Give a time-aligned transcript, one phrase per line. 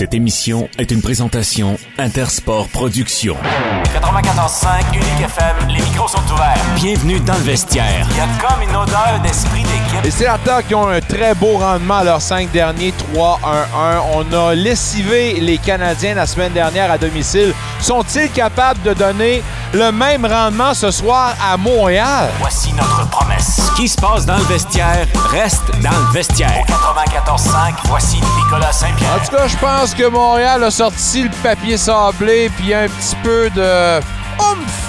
[0.00, 3.36] Cette émission est une présentation Intersport Productions.
[3.84, 6.56] 94.5 Unique FM, les micros sont ouverts.
[6.76, 8.08] Bienvenue dans le vestiaire.
[8.10, 10.02] Il y a comme une odeur d'esprit d'équipe.
[10.02, 14.00] Les sénateurs qui ont un très beau rendement à leurs cinq derniers 3-1-1.
[14.14, 17.52] On a lessivé les Canadiens la semaine dernière à domicile.
[17.78, 19.42] Sont-ils capables de donner
[19.72, 22.30] le même rendement ce soir à Montréal?
[22.40, 23.60] Voici notre promesse.
[23.68, 26.64] Ce qui se passe dans le vestiaire reste dans le vestiaire.
[26.66, 29.10] 94.5, voici Nicolas Saint-Pierre.
[29.14, 33.16] En tout cas, je pense que Montréal a sorti le papier sablé puis un petit
[33.22, 33.98] peu de
[34.40, 34.88] oomph.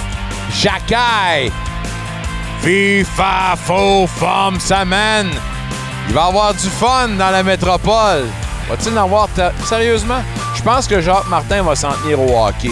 [0.52, 1.52] Jacaille.
[2.60, 5.30] FIFA, faux, femme, semaine.
[6.08, 8.26] Il va avoir du fun dans la métropole.
[8.68, 10.22] Va-t-il en avoir ta- sérieusement?
[10.54, 12.70] Je pense que Jacques Martin va s'en tenir au hockey.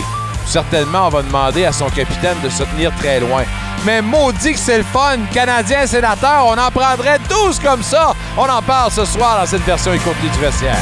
[0.50, 3.44] Certainement, on va demander à son capitaine de se tenir très loin.
[3.86, 5.18] Mais maudit que c'est le fun!
[5.32, 8.12] Canadien sénateur, on en prendrait 12 comme ça!
[8.36, 10.76] On en parle ce soir dans cette version écourtée du vestiaire.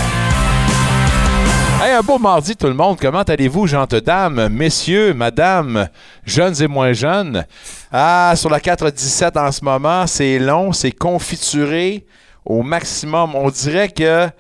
[1.83, 2.97] Hey, un beau mardi tout le monde.
[2.99, 5.91] Comment allez-vous, gentes dames, messieurs, madame,
[6.25, 7.45] jeunes et moins jeunes?
[7.93, 12.07] Ah, sur la 417 en ce moment, c'est long, c'est confituré
[12.43, 13.35] au maximum.
[13.35, 14.31] On dirait que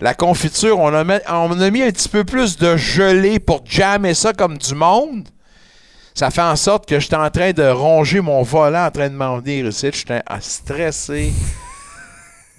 [0.00, 4.56] la confiture, on a, mis, un petit peu plus de gelée pour jammer ça comme
[4.56, 5.28] du monde.
[6.14, 9.14] Ça fait en sorte que j'étais en train de ronger mon volant, en train de
[9.14, 9.90] m'en venir ici.
[9.92, 11.32] J'étais stressé.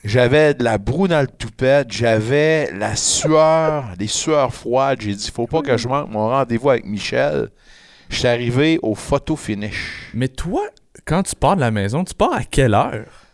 [0.04, 5.02] J'avais de la broue dans le toupette, j'avais la sueur, des sueurs froides.
[5.02, 7.50] J'ai dit, faut pas que je manque mon rendez-vous avec Michel.
[8.10, 10.10] Je arrivé au photo finish.
[10.14, 10.62] Mais toi,
[11.06, 13.29] quand tu pars de la maison, tu pars à quelle heure?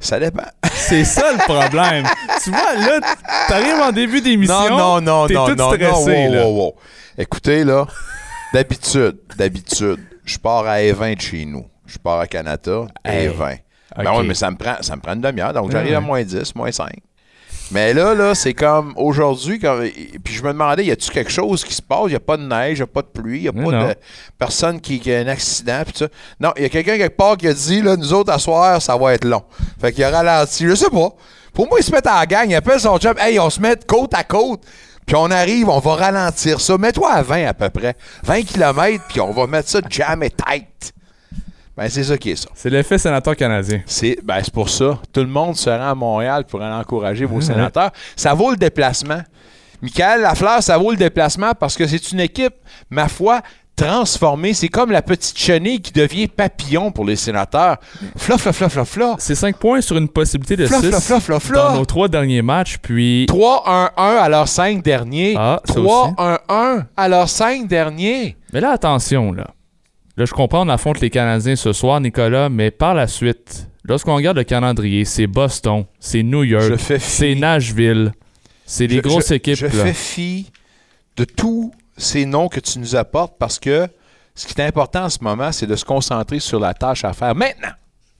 [0.00, 0.44] Ça dépend.
[0.72, 2.06] C'est ça le problème.
[2.44, 3.00] tu vois, là,
[3.48, 4.68] t'arrives en début d'émission.
[4.70, 6.46] Non, non, non, t'es non, tout non, stressé, non, wow, là.
[6.46, 6.74] wow, wow.
[7.18, 7.86] Écoutez, là,
[8.54, 11.66] d'habitude, d'habitude, je pars à Evin de chez nous.
[11.86, 13.26] Je pars à Canada, à Hey.
[13.26, 13.54] Evin.
[13.96, 14.18] Ben Ok.
[14.20, 16.54] oui, mais ça me prend, ça me prend une demi-heure, donc j'arrive à moins 10,
[16.54, 16.90] moins 5.
[17.70, 19.82] Mais là, là, c'est comme aujourd'hui, comme-
[20.24, 22.06] puis je me demandais, y a-tu quelque chose qui se passe?
[22.06, 23.88] N'y a pas de neige, n'y a pas de pluie, n'y a Mais pas non.
[23.88, 23.94] de
[24.38, 26.08] personne qui, qui a un accident, puis ça.
[26.40, 28.80] Non, il y a quelqu'un quelque part qui a dit, là, nous autres, à soir,
[28.80, 29.42] ça va être long.
[29.80, 31.10] Fait qu'il a ralenti, je sais pas.
[31.52, 33.60] Pour moi, ils se mettent à la gang, il appelle son job, hey, on se
[33.60, 34.62] met côte à côte,
[35.04, 36.78] puis on arrive, on va ralentir ça.
[36.78, 37.96] Mets-toi à 20 à peu près.
[38.24, 40.92] 20 km, puis on va mettre ça jam et tight.
[41.78, 42.48] Ben, c'est ça qui est ça.
[42.56, 43.82] C'est l'effet sénateur canadien.
[43.86, 44.98] C'est ben, pour ça.
[45.12, 47.92] Tout le monde se rend à Montréal pour aller encourager vos sénateurs.
[48.16, 49.20] Ça vaut le déplacement.
[49.80, 52.54] Michael Lafleur, ça vaut le déplacement parce que c'est une équipe,
[52.90, 53.42] ma foi,
[53.76, 54.54] transformée.
[54.54, 57.76] C'est comme la petite chenille qui devient papillon pour les sénateurs.
[58.16, 59.14] Fla, fla, fla, fla, fla.
[59.20, 61.62] C'est 5 points sur une possibilité de Fla, 6 fla, fla, fla, fla.
[61.62, 65.36] dans nos trois derniers matchs, puis 3-1-1 à leurs cinq derniers.
[65.38, 68.36] Ah, ça 3-1-1 à leurs cinq derniers.
[68.52, 69.46] Mais là, attention, là.
[70.18, 74.16] Là, je comprends, on affronte les Canadiens ce soir, Nicolas, mais par la suite, lorsqu'on
[74.16, 77.36] regarde le calendrier, c'est Boston, c'est New York, c'est.
[77.36, 78.10] Nashville,
[78.66, 79.70] c'est les Je- grosses je- équipes, Je là.
[79.84, 80.50] fais fi
[81.16, 83.86] de tous ces noms que tu nous apportes parce que
[84.34, 87.12] ce qui est important en ce moment, c'est de se concentrer sur la tâche à
[87.12, 87.70] faire maintenant.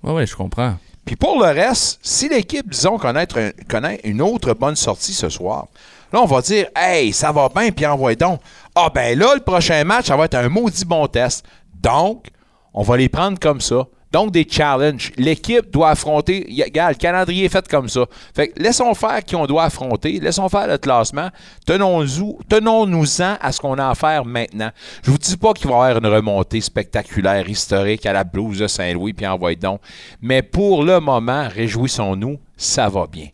[0.04, 0.76] Ouais, ouais, je comprends.
[1.04, 5.28] Puis pour le reste, si l'équipe, disons, connaître un- connaît une autre bonne sortie ce
[5.28, 5.66] soir,
[6.12, 8.40] là, on va dire Hey, ça va bien, puis envoie donc.
[8.76, 11.44] Ah, ben là, le prochain match, ça va être un maudit bon test.
[11.82, 12.26] Donc,
[12.74, 13.86] on va les prendre comme ça.
[14.10, 15.12] Donc, des challenges.
[15.18, 16.46] L'équipe doit affronter.
[16.64, 18.06] Regarde, le calendrier est fait comme ça.
[18.34, 20.18] Fait que laissons faire qui on doit affronter.
[20.18, 21.28] Laissons faire le classement.
[21.66, 24.70] Tenons-nous, tenons-nous-en à ce qu'on a à faire maintenant.
[25.02, 28.60] Je vous dis pas qu'il va y avoir une remontée spectaculaire, historique à la blouse
[28.60, 29.80] de Saint-Louis, puis envoie donc.
[30.22, 33.28] Mais pour le moment, réjouissons-nous, ça va bien.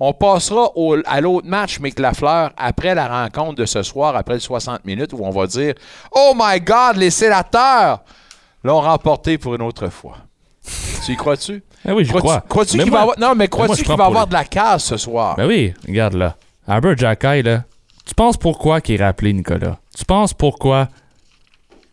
[0.00, 4.34] On passera au- à l'autre match, Mick Lafleur, après la rencontre de ce soir, après
[4.34, 5.74] les 60 minutes, où on va dire
[6.12, 8.00] Oh my God, les sénateurs
[8.64, 10.16] l'ont remporté pour une autre fois.
[11.04, 11.62] tu y crois-tu?
[11.86, 12.42] Ah oui, je crois.
[12.48, 13.18] crois-tu Mais qu'il va avoir.
[13.18, 15.36] Non, mais crois-tu qu'il va avoir de la case ce soir?
[15.36, 16.36] Ben oui, regarde là.
[16.66, 17.64] Albert Jackay, là.
[18.06, 19.78] Tu penses pourquoi qu'il est rappelé, Nicolas?
[19.96, 20.88] Tu penses pourquoi?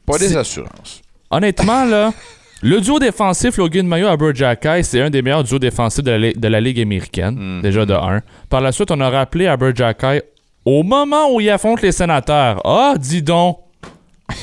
[0.05, 1.01] Pas des assurances.
[1.29, 2.11] Honnêtement, là,
[2.63, 6.17] le duo défensif Logan Mayo Albert Jackay, c'est un des meilleurs duos défensifs de la,
[6.17, 7.61] li- de la Ligue américaine, Mhm.
[7.61, 8.21] déjà de 1.
[8.49, 10.23] Par la suite, on a rappelé Albert Jackay
[10.65, 12.61] au moment où il affronte les sénateurs.
[12.65, 13.59] Ah, dis donc!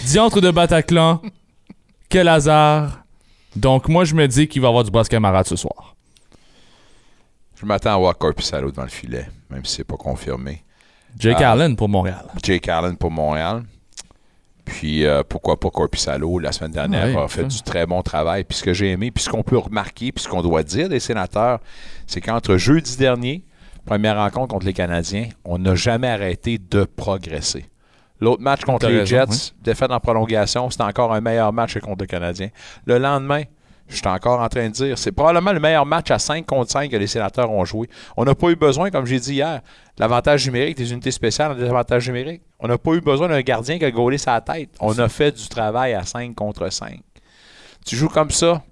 [0.06, 1.20] Diantre de Bataclan.
[2.08, 3.00] Quel hasard!
[3.56, 5.94] Donc, moi, je me dis qu'il va y avoir du basket camarade ce soir.
[7.60, 10.62] Je m'attends à voir Corpissalo devant le filet, même si c'est pas confirmé.
[11.18, 11.52] Jake Ah.
[11.52, 12.24] Allen pour Montréal.
[12.42, 13.62] Jake Allen pour Montréal.
[14.64, 17.48] Puis euh, pourquoi pas Corpissalo, la semaine dernière, a fait ça.
[17.48, 18.44] du très bon travail.
[18.44, 20.88] Puis ce que j'ai aimé, puis ce qu'on peut remarquer, puis ce qu'on doit dire
[20.88, 21.60] des sénateurs,
[22.06, 23.44] c'est qu'entre jeudi dernier,
[23.84, 27.66] première rencontre contre les Canadiens, on n'a jamais arrêté de progresser.
[28.20, 29.52] L'autre match contre les raison, Jets, oui.
[29.62, 32.48] défaite en prolongation, c'était encore un meilleur match que contre les Canadiens.
[32.86, 33.42] Le lendemain,
[33.88, 36.70] Je suis encore en train de dire, c'est probablement le meilleur match à 5 contre
[36.70, 37.88] 5 que les sénateurs ont joué.
[38.16, 39.60] On n'a pas eu besoin, comme j'ai dit hier,
[39.98, 42.42] l'avantage numérique des unités spéciales, des avantages numériques.
[42.58, 44.70] On n'a pas eu besoin d'un gardien qui a gaulé sa tête.
[44.80, 47.00] On a fait du travail à 5 contre 5.
[47.84, 48.62] Tu joues comme ça,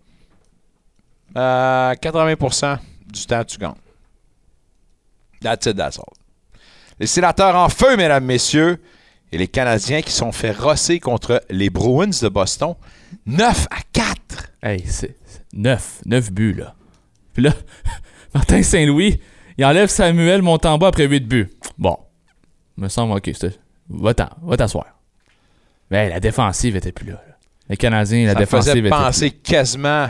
[1.37, 3.75] euh, 80% du temps, tu gagnes.
[5.43, 6.01] That's it, that's.
[6.99, 8.81] Les sénateurs en feu, mesdames, messieurs,
[9.33, 12.75] et les Canadiens qui sont fait rosser contre les Bruins de Boston.
[13.27, 14.52] 9 à 4.
[14.63, 15.17] Hey, c'est
[15.53, 16.03] 9.
[16.07, 16.75] 9 buts, là.
[17.33, 17.53] Puis là,
[18.35, 19.21] Martin Saint-Louis,
[19.59, 21.51] il enlève Samuel Montemba après 8 buts.
[21.79, 21.97] Bon.
[22.77, 23.31] Me semble, OK.
[23.89, 24.29] Va-t'en.
[24.43, 24.87] Va t'asseoir.
[25.91, 27.23] Mais la défensive était plus là.
[27.27, 27.35] là.
[27.69, 30.09] Les Canadiens, la Ça défensive faisait était penser quasiment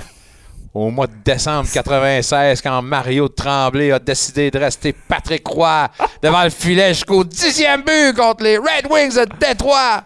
[0.75, 5.91] au mois de décembre 96 quand Mario Tremblay a décidé de rester Patrick Roy
[6.23, 10.05] devant le filet jusqu'au dixième but contre les Red Wings de Détroit.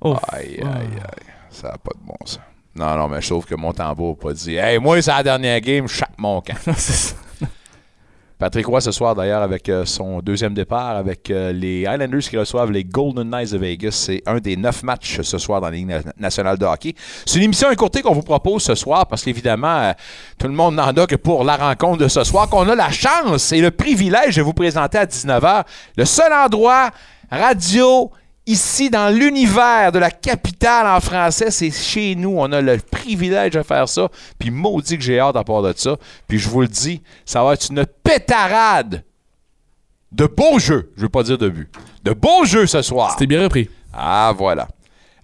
[0.00, 0.16] Oh.
[0.28, 1.26] Aïe, aïe, aïe.
[1.50, 2.40] Ça n'a pas de bon sens.
[2.76, 5.22] Non, non, mais je trouve que mon tambour n'a pas dit Hey, moi, c'est la
[5.22, 6.54] dernière game, je chape mon camp.
[8.38, 12.36] Patrick Roy ce soir d'ailleurs avec euh, son deuxième départ avec euh, les Islanders qui
[12.36, 13.92] reçoivent les Golden Knights de Vegas.
[13.92, 16.94] C'est un des neuf matchs ce soir dans la Ligue na- nationale de hockey.
[17.24, 19.92] C'est une émission écourtée qu'on vous propose ce soir parce qu'évidemment, euh,
[20.36, 22.90] tout le monde n'en a que pour la rencontre de ce soir qu'on a la
[22.90, 25.64] chance et le privilège de vous présenter à 19h
[25.96, 26.90] le seul endroit
[27.30, 28.10] radio
[28.46, 32.34] ici dans l'univers de la capitale en français, c'est chez nous.
[32.36, 34.08] On a le privilège de faire ça.
[34.38, 35.96] Puis maudit que j'ai hâte à part de ça.
[36.28, 39.04] Puis je vous le dis, ça va être une pétarade
[40.12, 40.92] de beaux jeux.
[40.96, 41.68] Je veux pas dire de but.
[42.04, 43.12] De beaux jeux ce soir.
[43.12, 43.68] C'était bien repris.
[43.92, 44.68] Ah, voilà.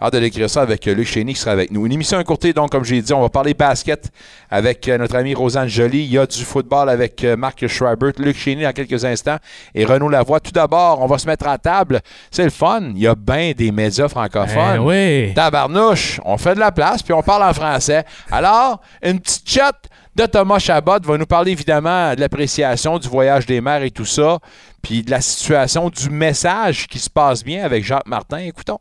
[0.02, 1.84] Hâte de l'écrire ça avec euh, Luc Chény qui sera avec nous.
[1.84, 4.10] Une émission écourtée, donc, comme j'ai dit, on va parler basket
[4.50, 6.04] avec euh, notre ami Rosanne Joly.
[6.04, 9.36] Il y a du football avec euh, Marc Schreibert, Luc Chény dans quelques instants
[9.74, 10.40] et Renaud Lavoie.
[10.40, 12.00] Tout d'abord, on va se mettre à table.
[12.30, 12.92] C'est le fun.
[12.94, 14.76] Il y a bien des médias francophones.
[14.76, 15.34] Eh oui.
[15.34, 18.04] Tabarnouche, on fait de la place, puis on parle en français.
[18.30, 19.76] Alors, une petite chat
[20.16, 24.06] de Thomas Chabot va nous parler évidemment de l'appréciation du voyage des mers et tout
[24.06, 24.38] ça,
[24.82, 28.38] puis de la situation du message qui se passe bien avec Jacques Martin.
[28.38, 28.78] Écoutons.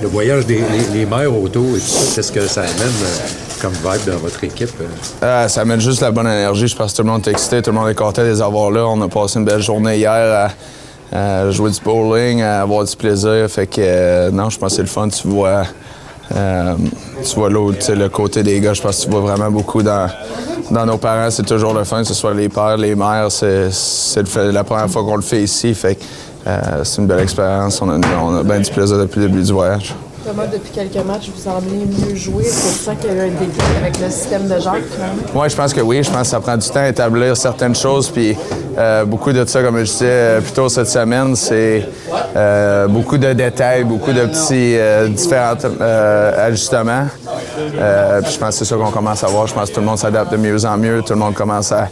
[0.00, 4.10] Le voyage des mères auto et tout ça, qu'est-ce que ça amène euh, comme vibe
[4.12, 4.70] dans votre équipe?
[4.80, 4.86] euh?
[5.22, 6.66] Euh, ça amène juste la bonne énergie.
[6.66, 8.42] Je pense que tout le monde est excité, tout le monde est content de les
[8.42, 8.84] avoir là.
[8.86, 10.50] On a passé une belle journée hier
[11.12, 13.46] à, jouer du bowling, à avoir du plaisir.
[13.48, 15.08] Fait que euh, non, je pense que c'est le fun.
[15.08, 15.64] Tu vois,
[16.30, 18.72] tu vois l'autre, le côté des gars.
[18.72, 20.08] Je pense que tu vois vraiment beaucoup dans,
[20.72, 21.30] dans nos parents.
[21.30, 23.30] C'est toujours le fun, que ce soit les pères, les mères.
[23.30, 23.70] C'est,
[24.36, 25.74] la première fois qu'on le fait ici.
[25.74, 26.00] Fait que
[26.46, 27.80] euh, c'est une belle expérience.
[27.82, 29.94] On a, on a bien du plaisir depuis le début du voyage.
[30.24, 32.44] Thomas, depuis quelques matchs, vous semblez mieux jouer.
[32.44, 34.82] Que tu sens qu'il y a eu un déclic avec le système de Jacques?
[35.34, 36.00] Oui, je pense que oui.
[36.00, 38.08] Je pense que ça prend du temps à établir certaines choses.
[38.08, 38.36] Puis
[38.78, 41.88] euh, beaucoup de ça, comme je disais euh, plus tôt cette semaine, c'est
[42.36, 45.56] euh, beaucoup de détails, beaucoup de petits euh, différents
[46.38, 47.06] ajustements.
[47.56, 49.48] Puis je pense que c'est ça qu'on commence à voir.
[49.48, 51.02] Je pense que tout le monde s'adapte de mieux en mieux.
[51.02, 51.88] Tout le monde commence à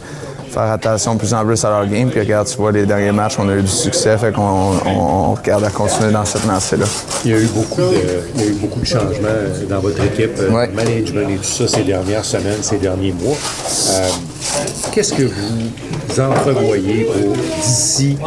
[0.51, 2.09] faire attention de plus en plus à leur game.
[2.09, 4.17] Puis regarde, tu vois, les derniers matchs, on a eu du succès.
[4.17, 4.41] Fait qu'on
[4.85, 4.89] on,
[5.31, 6.85] on regarde à continuer dans cette lancée-là.
[7.25, 7.97] Il y a eu beaucoup de,
[8.35, 10.67] il y a eu beaucoup de changements euh, dans votre équipe, euh, Ouais.
[10.73, 13.35] management et tout ça ces dernières semaines, ces derniers mois.
[13.91, 14.07] Euh,
[14.91, 18.17] Qu'est-ce que vous entrevoyez pour d'ici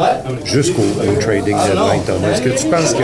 [0.43, 2.29] jusqu'au au trading deadline, Thomas?
[2.33, 3.03] Est-ce que tu penses que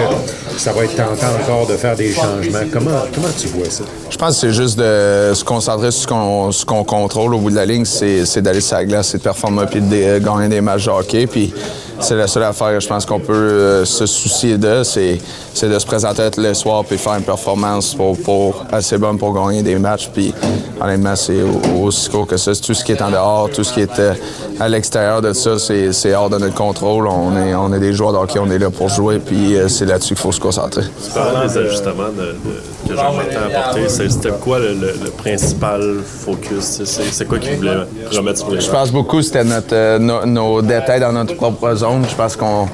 [0.60, 2.60] ça va être tentant encore de faire des changements?
[2.74, 3.84] Comment, comment tu vois ça?
[4.10, 7.56] Je pense que c'est juste de se concentrer sur ce qu'on contrôle au bout de
[7.56, 10.62] la ligne, c'est c'est d'aller sur la glace, de performer puis de dé- gagner des
[10.62, 11.28] matchs de hockey.
[11.28, 11.54] Puis
[12.02, 15.20] c'est la seule affaire que je pense qu'on peut euh, se soucier de, c'est
[15.54, 19.34] c'est de se présenter le soir puis faire une performance pour, pour assez bonne pour
[19.34, 20.10] gagner des matchs.
[20.14, 20.34] Puis
[20.82, 22.54] honnêtement, c'est au- aussi court que ça.
[22.54, 24.14] C'est tout ce qui est en dehors, tout ce qui est euh,
[24.60, 27.08] à l'extérieur de ça, c'est c'est hors de notre contrôle.
[27.08, 29.68] On est, on est des joueurs de hockey, on est là pour jouer, puis euh,
[29.68, 30.84] c'est là-dessus qu'il faut se concentrer.
[31.14, 35.10] Parlant des ajustements de, de- que Jean-Martin a apportés, c'est- c'était quoi le, le- le
[35.12, 36.82] principal focus?
[36.86, 37.76] C'est- quoi qu'il voulait
[38.16, 41.74] remettre sur les Je pense beaucoup c'était notre, euh, no- nos détails dans notre propre
[41.76, 41.91] zone.
[42.10, 42.68] Je pense qu'on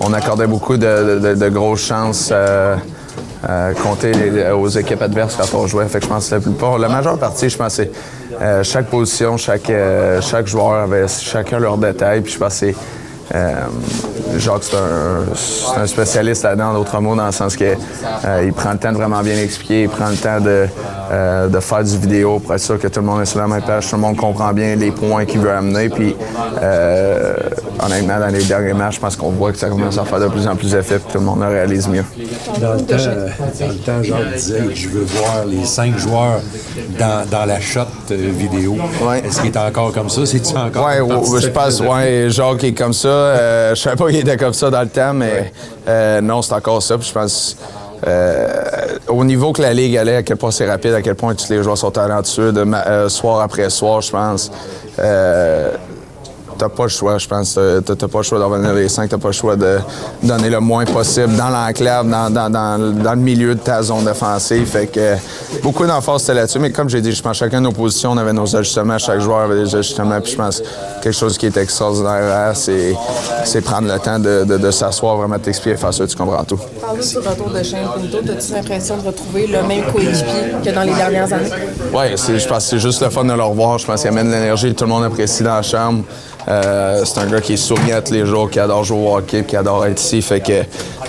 [0.00, 2.76] on accordait beaucoup de, de- grosses chances euh,
[3.48, 4.12] euh, compter
[4.52, 5.86] aux équipes adverses quand on jouait.
[5.86, 7.90] Fait je pense que la la majeure partie, je pense c'est
[8.40, 12.20] euh, chaque position, chaque, euh, chaque joueur avait chacun leurs détails.
[12.22, 12.66] Puis je pense que
[14.38, 18.78] Jacques, c'est un, spécialiste là-dedans, d'autres mots, dans le sens que euh, il prend le
[18.78, 20.66] temps de vraiment bien expliquer, il prend le temps de,
[21.10, 23.46] euh, de faire du vidéo pour être sûr que tout le monde est sur la
[23.46, 25.88] même page, tout le monde comprend bien les points qu'il veut amener.
[25.88, 26.16] Puis,
[26.62, 27.34] euh,
[27.84, 30.28] honnêtement, dans les derniers matchs, je pense qu'on voit que ça commence à faire de
[30.28, 32.04] plus en plus effet, puis tout le monde le réalise mieux.
[32.60, 33.28] Dans le temps, euh,
[33.60, 36.40] dans le temps Jacques disait je veux voir les cinq joueurs
[36.98, 38.76] dans, dans la shot euh, vidéo.
[39.02, 39.22] Ouais.
[39.24, 40.26] Est-ce qu'il est encore comme ça?
[40.26, 43.13] C'est-tu encore ouais, de je pense, ouais, Jacques est comme ça.
[43.14, 45.52] Euh, je savais pas qu'il était comme ça dans le temps, mais
[45.88, 46.96] euh, non, c'est encore ça.
[46.98, 47.56] Puis je pense
[48.06, 48.48] euh,
[49.08, 51.48] au niveau que la Ligue allait, à quel point c'est rapide, à quel point tous
[51.48, 54.50] les joueurs sont talentueux, de ma- euh, soir après soir, je pense.
[54.98, 55.70] Euh,
[56.64, 57.58] T'as pas le choix, je pense.
[57.84, 59.10] T'as t'as pas le choix d'en revenir les cinq.
[59.10, 59.80] T'as pas le choix de
[60.22, 64.06] donner le moins possible dans l'enclave, dans, dans, dans, dans le milieu de ta zone
[64.06, 64.64] défensive.
[64.66, 65.16] Fait que euh,
[65.62, 66.58] beaucoup d'emphase c'était là-dessus.
[66.58, 68.96] Mais comme j'ai dit, je pense chacun de nos positions, on avait nos ajustements.
[68.96, 70.18] Chaque joueur avait des ajustements.
[70.22, 70.62] Puis je pense
[71.02, 72.96] quelque chose qui est extraordinaire, c'est
[73.44, 76.44] c'est prendre le temps de, de, de s'asseoir, vraiment t'expliquer face à eux, tu comprends
[76.44, 76.58] tout.
[76.80, 78.32] Parle-nous du retour de Shane Pinto.
[78.32, 81.50] As-tu l'impression de retrouver le même coéquipier que dans les dernières années?
[81.92, 83.76] Oui, je pense que c'est juste le fun de le revoir.
[83.78, 86.04] Je pense qu'il amène de l'énergie, tout le monde apprécie dans la chambre.
[86.48, 89.44] Euh, c'est un gars qui est souriant tous les jours, qui adore jouer au hockey,
[89.44, 90.20] qui adore être ici.
[90.20, 90.62] Fait que,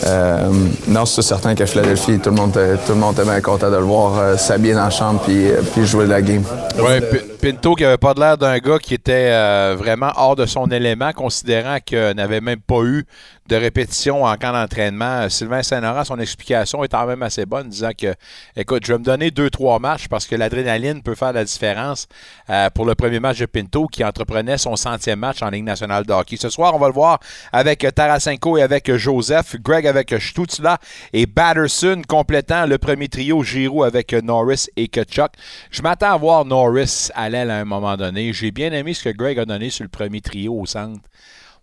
[0.06, 0.50] euh,
[0.88, 3.75] non, c'est certain qu'à Philadelphie, tout le monde, tout le monde était bien content de
[3.75, 6.44] le voir euh, s'habiller dans la chambre puis, jouer de la game.
[6.80, 9.32] Ouais, P- Pinto qui avait pas l'air d'un gars qui était
[9.75, 13.06] vraiment hors de son élément, considérant qu'il n'avait même pas eu
[13.47, 15.29] de répétition en camp d'entraînement.
[15.29, 18.15] Sylvain Saint-Laurent, son explication est quand même assez bonne, disant que,
[18.55, 22.07] écoute, je vais me donner deux, trois matchs parce que l'adrénaline peut faire la différence
[22.49, 26.05] euh, pour le premier match de Pinto qui entreprenait son centième match en Ligue nationale
[26.05, 26.37] de hockey.
[26.37, 27.19] Ce soir, on va le voir
[27.51, 30.79] avec Tarasenko et avec Joseph, Greg avec Stutzla
[31.13, 35.31] et Batterson complétant le premier trio Giroud avec Norris et Kachuk.
[35.69, 38.33] Je m'attends à voir Norris à l'aile à un moment donné.
[38.33, 41.01] J'ai bien aimé ce que Greg a donné sur le premier trio au centre.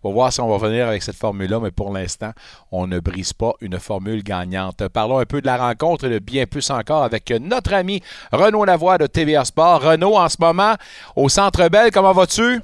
[0.04, 2.32] On va voir si on va venir avec cette formule-là, mais pour l'instant,
[2.72, 4.88] on ne brise pas une formule gagnante.
[4.88, 8.64] Parlons un peu de la rencontre et de bien plus encore avec notre ami Renaud
[8.64, 9.82] Lavoie de TVA Sport.
[9.82, 10.74] Renaud, en ce moment,
[11.14, 12.60] au Centre Bell, comment vas-tu?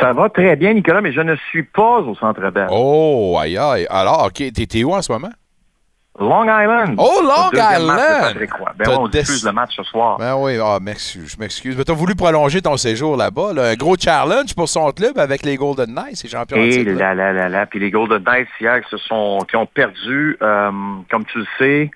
[0.00, 2.66] Ça va très bien, Nicolas, mais je ne suis pas au Centre Bell.
[2.70, 3.86] Oh, aïe, aïe.
[3.88, 5.30] Alors, OK, t'es où en ce moment?
[6.18, 6.94] Long Island.
[6.96, 8.36] Oh, Long Island!
[8.78, 10.16] Ben ouais, on diffuse le match ce soir.
[10.18, 11.76] Ben oui, ah, m'excuse, je m'excuse.
[11.76, 13.52] Mais t'as voulu prolonger ton séjour là-bas.
[13.52, 13.70] là.
[13.70, 17.14] Un gros challenge pour son club avec les Golden Knights, les champions Et là.
[17.14, 17.66] là, là, là.
[17.66, 20.70] Puis les Golden Knights hier qui se sont, qui ont perdu, euh,
[21.10, 21.90] comme tu le sais.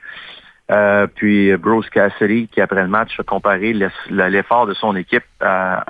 [0.71, 3.73] Euh, puis Bruce Cassidy qui après le match a comparé
[4.11, 5.83] l'effort de son équipe à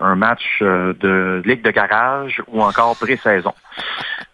[0.00, 3.52] un, match euh, de ligue de garage ou encore pré-saison.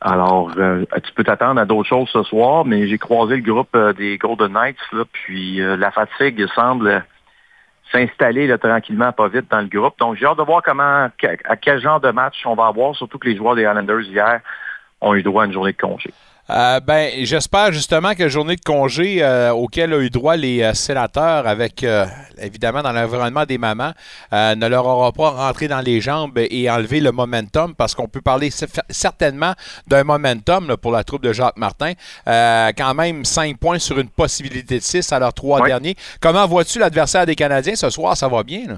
[0.01, 3.75] Alors, euh, tu peux t'attendre à d'autres choses ce soir, mais j'ai croisé le groupe
[3.75, 7.05] euh, des Golden Knights, là, puis euh, la fatigue semble
[7.91, 9.99] s'installer tranquillement, pas vite dans le groupe.
[9.99, 11.09] Donc, j'ai hâte de voir comment,
[11.45, 14.41] à quel genre de match on va avoir, surtout que les joueurs des Islanders hier
[15.01, 16.13] ont eu droit à une journée de congé.
[16.51, 20.63] Euh, ben, j'espère justement que la journée de congé euh, auquel ont eu droit les
[20.63, 22.07] euh, sénateurs, avec euh,
[22.41, 23.93] évidemment dans l'environnement des mamans,
[24.33, 28.09] euh, ne leur aura pas rentré dans les jambes et enlevé le momentum, parce qu'on
[28.09, 29.53] peut parler cer- certainement
[29.89, 31.93] d'un momentum là, pour la troupe de Jacques Martin.
[32.27, 35.97] Euh, quand même, 5 points sur une possibilité de 6 à leurs trois derniers.
[36.19, 38.17] Comment vois-tu l'adversaire des Canadiens ce soir?
[38.17, 38.75] Ça va bien, là?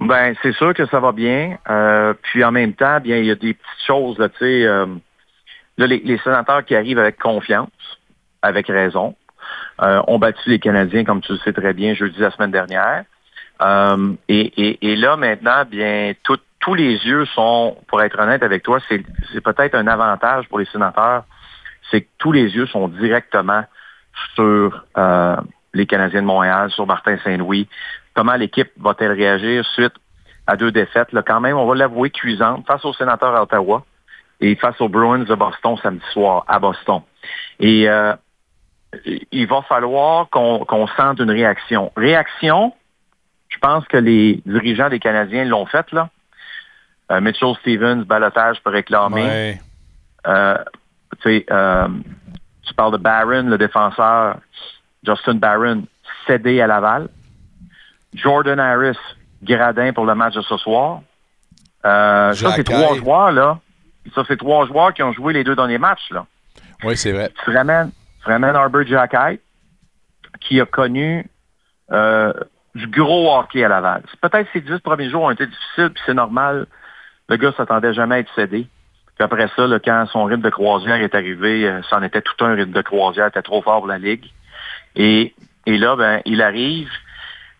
[0.00, 1.58] Ben, c'est sûr que ça va bien.
[1.68, 4.64] Euh, puis en même temps, bien, il y a des petites choses, là, tu sais.
[5.78, 7.70] Là, les, sénateurs qui arrivent avec confiance,
[8.42, 9.14] avec raison,
[9.80, 13.04] euh, ont battu les Canadiens, comme tu le sais très bien, jeudi la semaine dernière.
[13.62, 19.40] Euh, et, là, maintenant, bien, tous les yeux sont, pour être honnête avec toi, c'est
[19.40, 21.24] peut-être un avantage pour les sénateurs,
[21.90, 23.64] c'est que tous les yeux sont directement
[24.34, 25.36] sur euh,
[25.72, 27.68] les Canadiens de Montréal, sur Martin Saint-Louis.
[28.14, 29.94] Comment l'équipe va-t-elle réagir suite
[30.46, 33.84] à deux défaites, là, quand même, on va l'avouer, cuisantes, face aux sénateurs à Ottawa
[34.40, 37.02] et face aux Bruins de Boston samedi soir à Boston.
[37.60, 38.14] Et euh,
[39.32, 41.92] il va falloir qu'on sente une réaction.
[41.96, 42.72] Réaction,
[43.48, 46.08] je pense que les dirigeants des Canadiens l'ont fait, là.
[47.10, 49.22] Euh, Mitchell Stevens, balotage pour réclamer.
[49.22, 49.60] Ouais.
[50.26, 50.58] Euh,
[51.24, 54.36] tu parles de Barron, le défenseur,
[55.02, 55.84] Justin Barron,
[56.26, 57.08] cédé à Laval.
[58.14, 58.98] Jordan Harris,
[59.42, 61.00] gradin pour le match de ce soir.
[61.84, 63.58] Euh, ça, c'est trois joueurs, là.
[64.14, 66.26] Ça, c'est trois joueurs qui ont joué les deux derniers matchs, là.
[66.84, 67.30] Oui, c'est vrai.
[67.44, 67.90] Tu ramènes,
[68.22, 68.82] tu ramènes Arbor
[70.40, 71.28] qui a connu
[71.90, 72.32] euh,
[72.74, 74.02] du gros hockey à Laval.
[74.20, 76.66] Peut-être ses dix premiers jours ont été difficiles, puis c'est normal.
[77.28, 78.68] Le gars s'attendait jamais à être cédé.
[79.16, 82.44] Puis après ça, là, quand son rythme de croisière est arrivé, euh, c'en était tout
[82.44, 84.26] un rythme de croisière, était trop fort pour la Ligue.
[84.94, 85.34] Et,
[85.66, 86.90] et là, ben, il arrive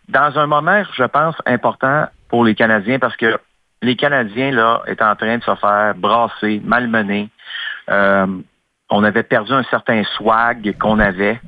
[0.07, 3.37] dans un moment, je pense, important pour les Canadiens parce que
[3.81, 7.29] les Canadiens, là, étaient en train de se faire brasser, malmener.
[7.89, 8.27] Euh,
[8.89, 11.39] on avait perdu un certain swag qu'on avait.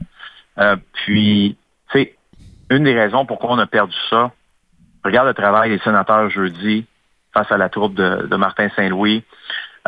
[0.58, 1.58] Euh, puis,
[1.92, 2.16] tu sais,
[2.70, 4.32] une des raisons pourquoi on a perdu ça,
[5.04, 6.86] regarde le travail des sénateurs jeudi
[7.34, 9.24] face à la troupe de, de Martin Saint-Louis.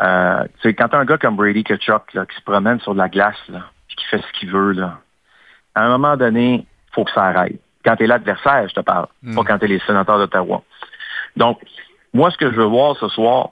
[0.00, 2.94] Euh, tu sais, quand t'as un gars comme Brady Kachuk là, qui se promène sur
[2.94, 4.98] de la glace, là, puis qui fait ce qu'il veut, là,
[5.74, 7.60] à un moment donné, faut que ça arrête.
[7.84, 9.34] Quand t'es l'adversaire, je te parle, Mm.
[9.36, 10.62] pas quand t'es les sénateurs d'Ottawa.
[11.36, 11.60] Donc,
[12.14, 13.50] moi, ce que je veux voir ce soir,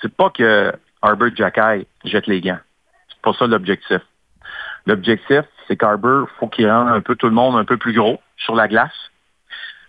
[0.00, 0.72] c'est pas que
[1.02, 2.58] Arbor Jacquet jette les gants.
[3.08, 4.00] C'est pas ça l'objectif.
[4.86, 8.20] L'objectif, c'est qu'Arbor, faut qu'il rende un peu tout le monde un peu plus gros
[8.38, 8.90] sur la glace.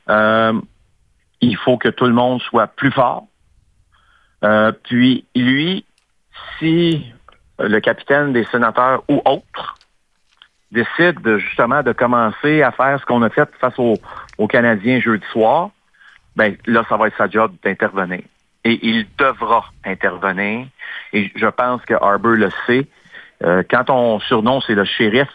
[0.10, 0.60] Euh,
[1.40, 3.26] il faut que tout le monde soit plus fort.
[4.44, 5.86] Euh, puis lui,
[6.58, 7.06] si
[7.58, 9.76] le capitaine des sénateurs ou autre
[10.72, 15.26] décide de, justement de commencer à faire ce qu'on a fait face aux Canadiens jeudi
[15.32, 15.72] soir,
[16.36, 18.22] ben là, ça va être sa job d'intervenir.
[18.64, 20.68] Et il devra intervenir.
[21.14, 22.88] Et je pense que Harbour le sait.
[23.44, 25.30] Euh, quand ton surnom, c'est le shérif,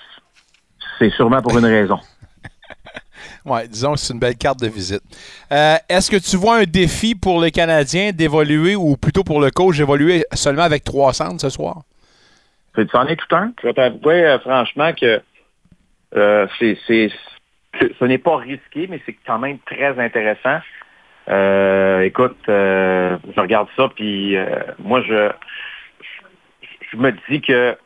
[0.98, 1.98] c'est sûrement pour une raison.
[3.46, 5.02] Oui, disons que c'est une belle carte de visite.
[5.52, 9.50] Euh, Est-ce que tu vois un défi pour les Canadiens d'évoluer ou plutôt pour le
[9.50, 11.82] coach d'évoluer seulement avec trois centres ce soir?
[12.74, 13.52] Tu en es tout un?
[13.62, 15.20] Je vais t'avouer euh, franchement que
[16.16, 17.10] euh, c'est, c'est,
[17.98, 20.58] ce n'est pas risqué, mais c'est quand même très intéressant.
[21.28, 24.46] Euh, écoute, euh, je regarde ça, puis euh,
[24.78, 25.30] moi, je,
[26.90, 27.76] je me dis que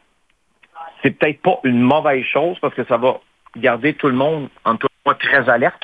[1.02, 3.20] c'est peut-être pas une mauvaise chose parce que ça va
[3.56, 5.82] garder tout le monde, en tout cas, très alerte.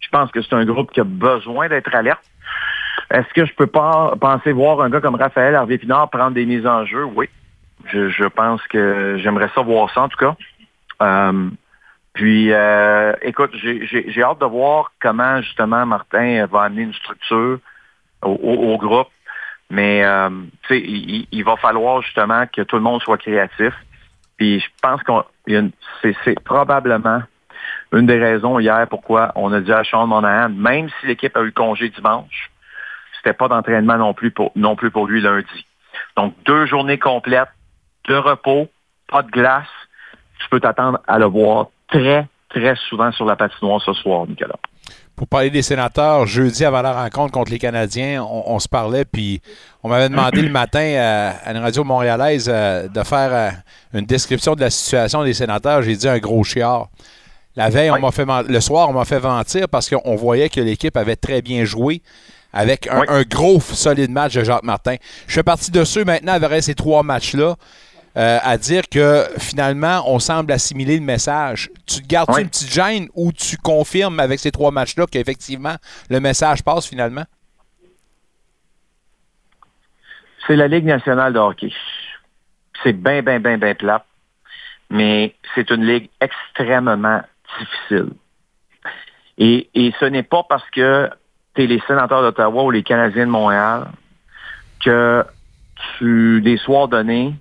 [0.00, 2.24] Je pense que c'est un groupe qui a besoin d'être alerte.
[3.10, 6.66] Est-ce que je peux pas penser voir un gars comme Raphaël Harvey-Pinard prendre des mises
[6.66, 7.04] en jeu?
[7.04, 7.28] Oui.
[7.86, 10.36] Je, je pense que j'aimerais ça voir ça, en tout cas.
[12.14, 17.58] Puis, euh, écoute, j'ai- hâte de voir comment, justement, Martin va amener une structure
[18.22, 19.08] au, groupe.
[19.70, 20.28] Mais, euh,
[20.70, 23.72] il, il va falloir, justement, que tout le monde soit créatif.
[24.36, 25.24] Puis, je pense qu'on
[26.02, 27.22] c'est probablement
[27.92, 31.42] une des raisons hier pourquoi on a dit à Sean Monahan, même si l'équipe a
[31.42, 32.50] eu congé dimanche,
[33.16, 35.66] c'était pas d'entraînement non plus non plus pour lui lundi.
[36.16, 37.50] Donc, deux journées complètes
[38.08, 38.68] de repos,
[39.08, 39.68] pas de glace.
[40.42, 44.56] Tu peux t'attendre à le voir très, très souvent sur la patinoire ce soir, Nicolas.
[45.14, 49.04] Pour parler des sénateurs, jeudi avant la rencontre contre les Canadiens, on, on se parlait,
[49.04, 49.40] puis
[49.82, 53.50] on m'avait demandé le matin euh, à une radio montréalaise euh, de faire euh,
[53.98, 55.82] une description de la situation des sénateurs.
[55.82, 56.88] J'ai dit un gros chiard.
[57.54, 58.00] La veille, on Oui.
[58.00, 61.42] m'a fait le soir, on m'a fait mentir parce qu'on voyait que l'équipe avait très
[61.42, 62.00] bien joué
[62.54, 63.06] avec un, Oui.
[63.10, 64.96] un gros solide match de Jacques Martin.
[65.26, 67.56] Je fais partie de ceux maintenant, avec ces trois matchs-là,
[68.16, 71.70] euh, à dire que finalement, on semble assimiler le message.
[71.86, 72.42] Tu te gardes-tu Oui.
[72.42, 75.76] une petite gêne ou tu confirmes avec ces trois matchs-là qu'effectivement,
[76.10, 77.24] le message passe finalement?
[80.46, 81.72] C'est la Ligue nationale de hockey.
[82.82, 84.04] C'est bien, bien, bien, bien plate,
[84.90, 87.22] mais c'est une ligue extrêmement
[87.58, 88.10] difficile.
[89.38, 91.08] Et, et ce n'est pas parce que
[91.54, 93.86] tu es les sénateurs d'Ottawa ou les Canadiens de Montréal
[94.84, 95.24] que
[95.98, 97.34] tu, des soirs donnés,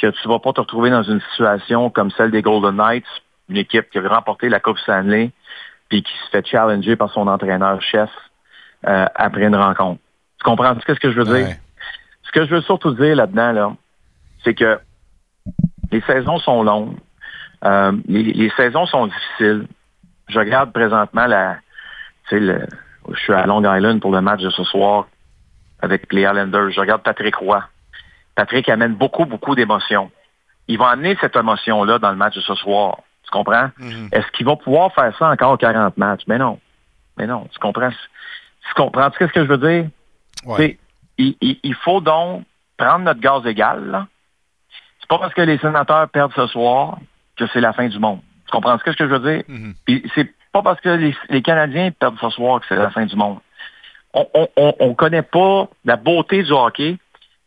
[0.00, 3.06] que tu vas pas te retrouver dans une situation comme celle des Golden Knights,
[3.48, 5.30] une équipe qui a remporté la Coupe Stanley,
[5.88, 8.10] puis qui se fait challenger par son entraîneur-chef
[8.86, 10.00] euh, après une rencontre.
[10.38, 11.46] Tu comprends ce que je veux dire?
[11.46, 11.60] Ouais.
[12.24, 13.72] Ce que je veux surtout dire là-dedans, là,
[14.44, 14.78] c'est que
[15.92, 16.96] les saisons sont longues,
[17.64, 19.66] euh, les, les saisons sont difficiles.
[20.28, 21.58] Je regarde présentement la,
[22.28, 22.66] tu sais, le,
[23.12, 25.06] je suis à Long Island pour le match de ce soir
[25.80, 26.70] avec les Islanders.
[26.70, 27.62] Je regarde Patrick Roy.
[28.36, 30.10] Patrick amène beaucoup, beaucoup d'émotions.
[30.68, 32.98] Il va amener cette émotion-là dans le match de ce soir.
[33.24, 33.70] Tu comprends?
[34.12, 36.22] Est-ce qu'il va pouvoir faire ça encore 40 matchs?
[36.28, 36.60] Mais non.
[37.16, 37.48] Mais non.
[37.52, 37.90] Tu comprends?
[37.90, 39.88] Tu comprends ce que je veux dire?
[40.44, 40.68] Ouais.
[40.68, 40.78] Tu
[41.18, 42.44] il, il- il faut donc
[42.76, 44.06] prendre notre gaz égal.
[45.00, 46.98] C'est pas parce que les sénateurs perdent ce soir
[47.36, 48.20] que c'est la fin du monde.
[48.46, 49.42] Tu comprends ce que je veux dire?
[49.48, 49.74] Mhm.
[49.86, 53.06] Puis c'est pas parce que les, les Canadiens perdent ce soir que c'est la fin
[53.06, 53.38] du monde.
[54.14, 56.96] On on connaît pas la beauté du hockey,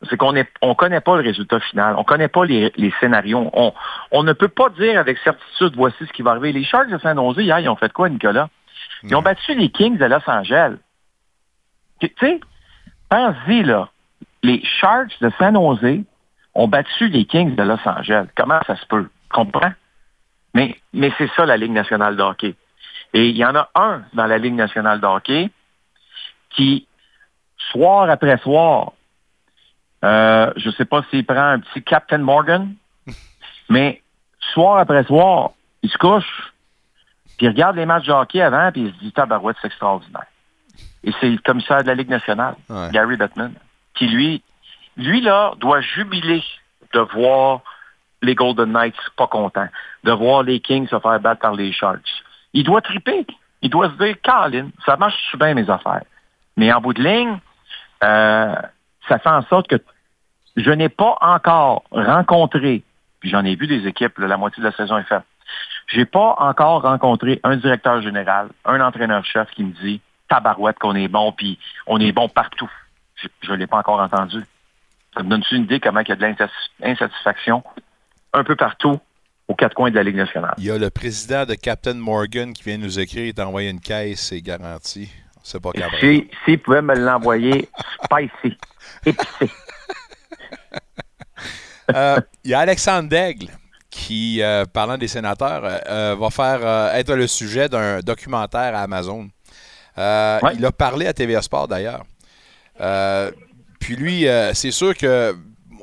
[0.10, 3.50] c'est qu'on est on connaît pas le résultat final, on connaît pas les, les scénarios.
[3.54, 3.74] On,
[4.12, 6.54] on ne peut pas dire avec certitude voici ce qui va arriver.
[6.54, 8.50] Les Sharks de San Jose hier, ils ont fait quoi, Nicolas?
[9.04, 10.76] Ils ont battu les Kings de Los Angeles.
[12.00, 12.40] Tu sais,
[13.10, 13.90] pense-y, là.
[14.42, 16.04] Les Sharks de San Jose
[16.54, 18.28] ont battu les Kings de Los Angeles.
[18.36, 19.04] Comment ça se peut?
[19.04, 19.74] Tu comprends?
[20.54, 22.56] Mais, mais c'est ça la Ligue nationale de hockey.
[23.14, 25.50] Et il y en a un dans la Ligue nationale de hockey
[26.52, 26.88] qui,
[27.72, 28.94] soir après soir,
[30.04, 32.74] euh, je ne sais pas s'il prend un petit Captain Morgan,
[33.70, 34.02] mais
[34.54, 35.52] soir après soir,
[35.84, 36.54] il se couche,
[37.38, 40.26] puis il regarde les matchs de hockey avant, puis il se dit, tabarouette, c'est extraordinaire.
[41.04, 42.90] Et c'est le commissaire de la Ligue nationale, Ouais.
[42.92, 43.54] Gary Bettman,
[43.96, 44.44] qui lui,
[44.98, 46.44] lui, là, doit jubiler
[46.94, 47.62] de voir
[48.22, 49.70] les Golden Knights pas contents,
[50.04, 52.24] de voir les Kings se faire battre par les Sharks.
[52.54, 53.26] Il doit triper.
[53.62, 56.04] Il doit se dire, Colin, ça marche bien mes affaires?
[56.58, 57.40] Mais en bout de ligne,
[58.04, 58.56] euh,
[59.10, 59.82] ça fait en sorte que
[60.56, 62.84] je n'ai pas encore rencontré,
[63.20, 65.24] puis j'en ai vu des équipes, la moitié de la saison est faite,
[65.88, 71.08] j'ai pas encore rencontré un directeur général, un entraîneur-chef qui me dit, tabarouette qu'on est
[71.08, 72.72] bon, puis on est bon partout.
[73.42, 74.44] Je ne l'ai pas encore entendu.
[75.16, 76.36] Ça me donne-tu une idée comment il y a de
[76.80, 77.64] l'insatisfaction
[78.34, 79.00] un peu partout
[79.48, 80.54] aux quatre coins de la Ligue nationale?
[80.60, 84.28] Il y a le président de Captain Morgan qui vient nous écrire, envoyé une caisse,
[84.30, 85.12] c'est garanti.
[85.44, 85.98] C'est pas capable.
[86.46, 87.70] Si, pouvait me l'envoyer
[88.04, 88.58] spicy,
[89.06, 89.50] épicé.
[91.96, 93.48] Euh, Il y a Alexandre Daigle
[93.90, 99.30] qui, euh, parlant des sénateurs, euh, va faire être le sujet d'un documentaire à Amazon.
[99.98, 100.40] Ouais.
[100.54, 102.04] Il a parlé à TVA Sport d'ailleurs.
[103.80, 105.36] Puis lui, c'est sûr que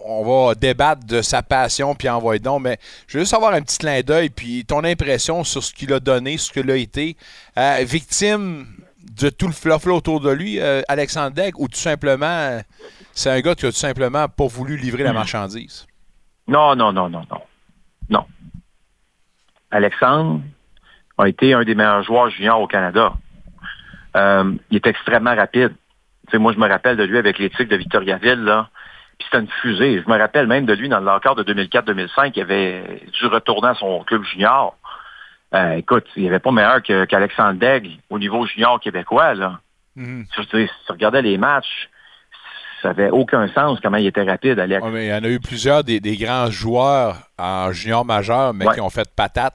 [0.09, 3.61] on va débattre de sa passion puis envoyer donc, mais je veux juste avoir un
[3.61, 7.16] petit clin d'œil puis ton impression sur ce qu'il a donné, ce qu'il a été.
[7.83, 8.66] Victime
[9.20, 12.61] de tout le fluff là autour de lui, euh, Alexandre Daigle, ou tout simplement, euh,
[13.12, 15.87] c'est un gars qui a tout simplement pas voulu livrer la marchandise?
[16.48, 17.40] Non, non, non, non, non.
[18.09, 18.24] Non.
[19.70, 20.42] Alexandre
[21.18, 23.14] a été un des meilleurs joueurs juniors au Canada.
[24.16, 25.74] Euh, il est extrêmement rapide.
[26.35, 28.68] Moi, je me rappelle de lui avec l'éthique de Victoriaville, là.
[29.18, 30.02] Puis c'était une fusée.
[30.05, 32.33] Je me rappelle même de lui dans le lockdown de 2004-2005.
[32.35, 34.76] Il avait dû retourner à son club junior.
[35.57, 39.61] Euh, écoute, il n'y avait pas meilleur qu'Alexandre Daigle au niveau junior québécois, là.
[39.97, 40.27] Mhm.
[40.35, 40.49] Tu si
[40.87, 41.88] tu regardais les matchs,
[42.83, 44.85] ça avait aucun sens comment il était rapide, Alex.
[44.92, 48.66] Mais il y en a eu plusieurs des, des grands joueurs en junior majeur, mais
[48.66, 48.75] Ouais.
[48.75, 49.55] qui ont fait patate.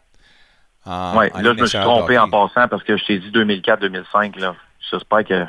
[0.86, 4.40] Oui, là, je me suis trompé en passant parce que je t'ai dit 2004-2005.
[4.40, 4.56] là.
[4.90, 5.46] J'espère que...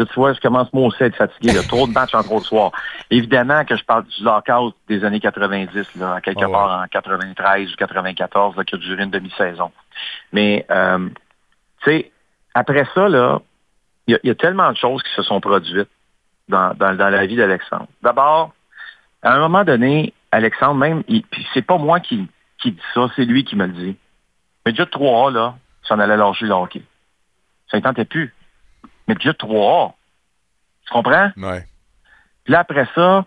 [0.00, 1.52] Là, tu vois, je commence moi aussi à être fatigué.
[1.52, 1.62] là.
[1.62, 2.72] Trop de matchs en trop de soirs.
[3.10, 6.52] Évidemment que je parle du lockout des années 90, là, à quelque Ah ouais.
[6.52, 9.70] part en 93 ou 94, là, qui a duré une demi-saison.
[10.32, 11.08] Mais, euh,
[11.82, 12.10] tu sais,
[12.54, 13.40] après ça, là,
[14.06, 15.88] il y, a- il y a tellement de choses qui se sont produites
[16.48, 17.86] dans, dans, dans la vie d'Alexandre.
[18.02, 18.52] D'abord,
[19.22, 22.26] à un moment donné, Alexandre, même, puis c'est pas moi qui,
[22.58, 23.96] qui dis ça, c'est lui qui me le dit.
[24.64, 25.54] Mais déjà 3A, là,
[25.86, 26.82] ça en allait lâcher le hockey.
[27.70, 28.32] Ça ne tentait plus.
[29.10, 29.92] Mais déjà 3A.
[30.86, 31.32] Tu comprends?
[31.36, 31.66] Ouais.
[32.44, 33.24] Puis là, après ça,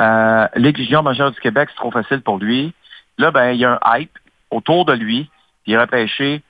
[0.00, 2.72] euh, l'exigence majeure du Québec, c'est trop facile pour lui.
[3.18, 4.18] Là, ben, il y a un hype
[4.50, 5.28] autour de lui.
[5.66, 6.42] Il est repêché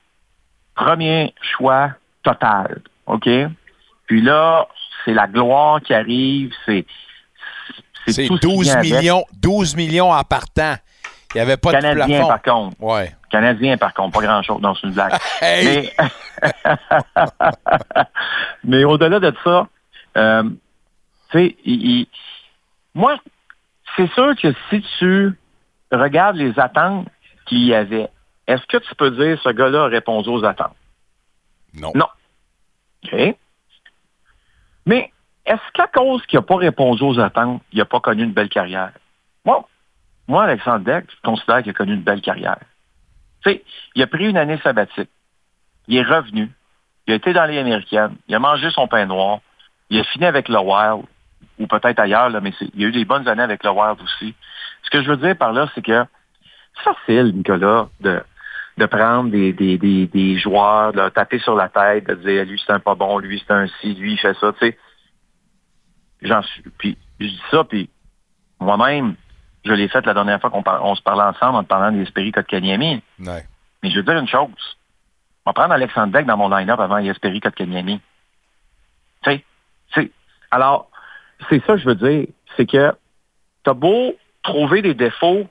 [0.76, 1.90] premier choix
[2.22, 2.82] total.
[3.06, 3.28] OK?
[4.06, 4.68] Puis là,
[5.04, 6.52] c'est la gloire qui arrive.
[6.64, 6.86] C'est
[8.06, 8.92] C'est tout ce qui 12 vient avec.
[8.92, 10.76] millions, 12 millions en partant.
[11.34, 12.28] Il n'y avait pas de plafond.
[12.28, 12.76] par contre.
[12.80, 13.12] Ouais.
[13.30, 14.60] Canadien, par contre, pas grand-chose.
[14.80, 15.12] C'est une blague.
[15.40, 15.90] Hey!
[15.94, 16.52] Mais,
[18.64, 19.66] mais au-delà de ça,
[20.16, 20.42] euh,
[21.30, 22.06] tu sais, il-
[22.94, 23.16] moi,
[23.96, 25.32] c'est sûr que si tu
[25.92, 27.08] regardes les attentes
[27.46, 28.08] qu'il y avait,
[28.46, 30.76] est-ce que tu peux dire ce gars-là a répondu aux attentes?
[31.74, 31.92] Non.
[31.94, 32.06] Non.
[33.04, 33.36] OK?
[34.86, 35.12] Mais
[35.44, 38.48] est-ce qu'à cause qu'il n'a pas répondu aux attentes, il n'a pas connu une belle
[38.48, 38.92] carrière?
[39.44, 39.66] Moi,
[40.26, 42.58] moi Alexandre Deck, je considère qu'il a connu une belle carrière.
[43.44, 45.10] Tu sais, il a pris une année sabbatique.
[45.86, 46.50] Il est revenu.
[47.06, 48.16] Il a été dans les américaines.
[48.28, 49.40] Il a mangé son pain noir.
[49.90, 51.06] Il a fini avec le Wild,
[51.58, 54.34] ou peut-être ailleurs, là, mais il a eu des bonnes années avec le Wild aussi.
[54.82, 56.04] Ce que je veux dire par là, c'est que
[56.76, 58.22] c'est facile, Nicolas, de,
[58.76, 62.62] de prendre des, des, des, des joueurs, de taper sur la tête, de dire lui
[62.64, 64.78] c'est un pas bon, lui c'est un ci, lui il fait ça, tu sais.
[66.22, 66.62] J'en suis.
[66.78, 67.90] Puis je dis ça, puis
[68.60, 69.14] moi-même,
[69.64, 71.92] je l'ai fait la dernière fois qu'on par- on se parlait ensemble en te parlant
[71.92, 73.02] d'Espéry Kotkaniemi.
[73.20, 73.44] Ouais.
[73.82, 74.76] Mais je veux dire une chose.
[75.44, 78.00] On va prendre Alexandre Beck dans mon line-up avant Yesperi Kotkaniemi.
[79.22, 79.42] Tu
[79.94, 80.10] sais,
[80.50, 80.90] alors,
[81.48, 82.26] c'est ça que je veux dire.
[82.56, 82.92] C'est que
[83.64, 85.46] t'as beau trouver des défauts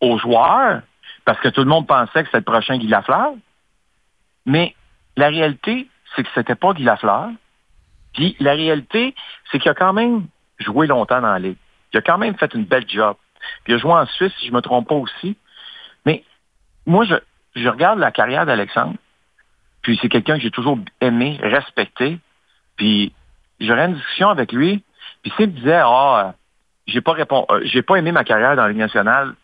[0.00, 0.82] aux joueurs,
[1.24, 3.32] parce que tout le monde pensait que c'était le prochain Guy Lafleur,
[4.46, 4.74] mais
[5.16, 7.30] la réalité, c'est que c'était pas Guy Lafleur.
[8.12, 9.14] Puis la réalité,
[9.50, 10.26] c'est qu'il a quand même
[10.58, 11.56] joué longtemps dans la ligue.
[11.92, 13.16] Il a quand même fait une belle job.
[13.64, 15.36] Puis il a joué en Suisse, si je me trompe pas aussi.
[16.06, 16.24] Mais
[16.86, 17.14] moi, je,
[17.56, 18.96] je regarde la carrière d'Alexandre,
[19.82, 22.18] puis c'est quelqu'un que j'ai toujours aimé, respecté,
[22.76, 23.12] puis
[23.60, 24.82] j'aurais une discussion avec lui,
[25.22, 26.32] puis s'il me disait, ah, euh,
[26.86, 29.34] j'ai pas euh, j'ai pas aimé ma carrière dans la Ligue nationale,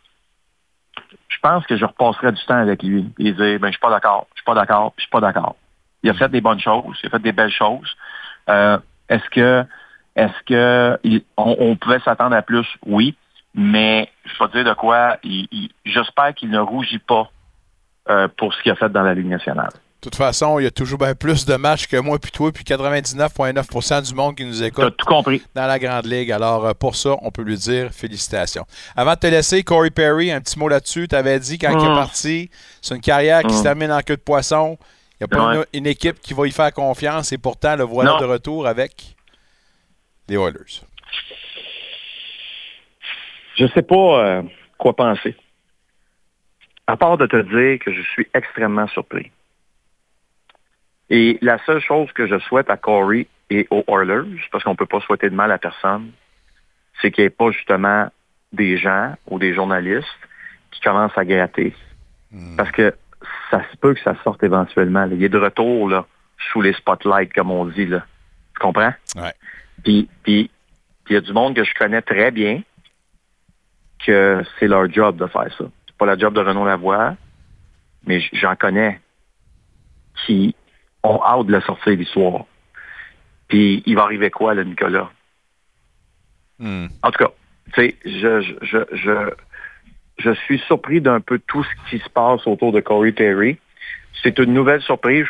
[1.29, 3.91] je pense que je repasserais du temps avec lui, et dire, ben, je suis pas
[3.91, 5.57] d'accord, je suis pas d'accord, je suis pas d'accord.
[6.03, 7.97] Il a fait des bonnes choses, il a fait des belles choses.
[8.49, 9.65] Euh, est-ce que,
[10.17, 12.67] est-ce que il- on pouvait s'attendre à plus?
[12.87, 13.17] Oui,
[13.55, 15.17] mais je vais te dire de quoi,
[15.85, 17.31] j'espère qu'il ne rougit pas
[18.09, 19.71] euh, pour ce qu'il a fait dans la Ligue nationale.
[19.73, 22.51] De toute façon, il y a toujours bien plus de matchs que moi puis toi,
[22.51, 25.43] puis 99,9% du monde qui nous écoute tout compris.
[25.55, 26.33] dans la Grande Ligue.
[26.33, 28.65] Alors, euh, pour ça, on peut lui dire félicitations.
[28.97, 31.07] Avant de te laisser, Corey Perry, un petit mot là-dessus.
[31.07, 31.95] Tu avais dit quand il est Mm.
[31.97, 33.63] parti, c'est une carrière qui se Mm.
[33.65, 34.79] termine en queue de poisson.
[35.21, 35.57] Il n'y a pas Ouais.
[35.75, 38.19] une, une équipe qui va y faire confiance et pourtant, le voilà Non.
[38.21, 39.15] de retour avec
[40.29, 40.81] les Oilers.
[43.61, 44.43] Je sais pas euh,
[44.79, 45.37] quoi penser.
[46.87, 49.31] À part de te dire que je suis extrêmement surpris.
[51.11, 54.77] Et la seule chose que je souhaite à Corey et aux Oilers, parce qu'on ne
[54.77, 56.11] peut pas souhaiter de mal à personne,
[57.03, 58.09] c'est qu'il n'y ait pas justement
[58.53, 60.09] des gens ou des journalistes
[60.71, 61.75] qui commence à gratter.
[62.57, 62.95] Parce que
[63.51, 65.05] ça se peut que ça sorte éventuellement.
[65.05, 65.15] là.
[65.15, 66.07] Il est de retour là,
[66.51, 67.87] sous les spotlights, comme on dit.
[67.87, 68.07] Là.
[68.55, 68.95] Tu comprends?
[69.17, 69.35] Ouais.
[69.85, 70.51] Puis, puis,
[71.05, 72.63] puis il y a du monde que je connais très bien
[74.07, 75.65] que c'est leur job de faire ça.
[75.87, 77.17] C'est pas la job de Renaud Lavoie,
[78.07, 79.01] mais j'en connais
[80.27, 80.55] qui
[81.03, 82.45] ont hâte de le sortir l'histoire.
[83.49, 85.11] Puis il va arriver quoi, là, Nicolas?
[86.59, 86.87] Hmm.
[87.03, 87.31] En tout cas,
[87.73, 89.31] tu sais, je, je, je, je,
[90.19, 93.59] je suis surpris d'un peu tout ce qui se passe autour de Corey Perry.
[94.23, 95.27] C'est une nouvelle surprise.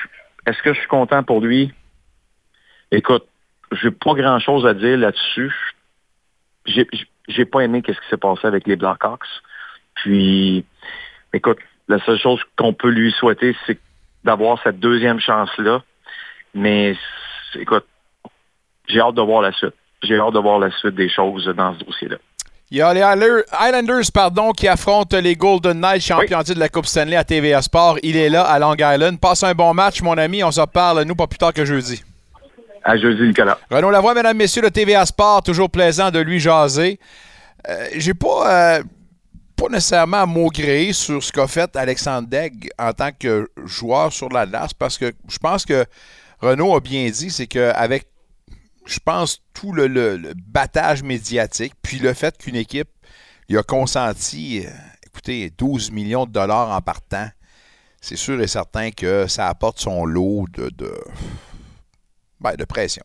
[0.47, 1.73] Est-ce que je suis content pour lui?
[2.91, 3.27] Écoute,
[3.73, 5.53] j'ai pas grand-chose à dire là-dessus.
[7.31, 9.27] J'ai pas aimé qu'est-ce qui s'est passé avec les Blackhawks.
[9.95, 10.65] Puis,
[11.33, 13.79] écoute, la seule chose qu'on peut lui souhaiter, c'est
[14.25, 15.83] d'avoir cette deuxième chance-là.
[16.55, 16.97] Mais,
[17.55, 17.87] écoute,
[18.89, 19.75] j'ai hâte de voir la suite.
[20.03, 22.17] J'ai hâte de voir la suite des choses dans ce dossier-là.
[22.73, 26.61] Il y a les Highlanders- Highlanders pardon, qui affrontent les Golden Knights, champions titres de
[26.61, 27.99] la Coupe Stanley à TVA Sport.
[28.03, 29.19] Il est là, à Long Island.
[29.21, 30.45] Passe un bon match, mon ami.
[30.45, 32.03] On se reparle, nous, pas plus tard que jeudi.
[32.83, 33.59] À jeudi, Nicolas.
[33.71, 36.99] Renaud Lavoie, mesdames, messieurs, de TVA Sport, toujours plaisant de lui jaser.
[37.69, 38.83] Euh, J'ai pas, euh,
[39.57, 44.31] pas nécessairement à maugréer sur ce qu'a fait Alexandre Degg en tant que joueur sur
[44.31, 45.85] la glace parce que je pense que
[46.41, 48.07] Renaud a bien dit, c'est qu'avec,
[48.87, 52.89] je pense, tout le, le- le battage médiatique, puis le fait qu'une équipe
[53.51, 54.71] il a consenti, euh,
[55.07, 57.29] écoutez, 12 millions de dollars en partant,
[58.01, 60.95] c'est sûr et certain que ça apporte son lot de, de,
[62.41, 63.05] ben, de pression.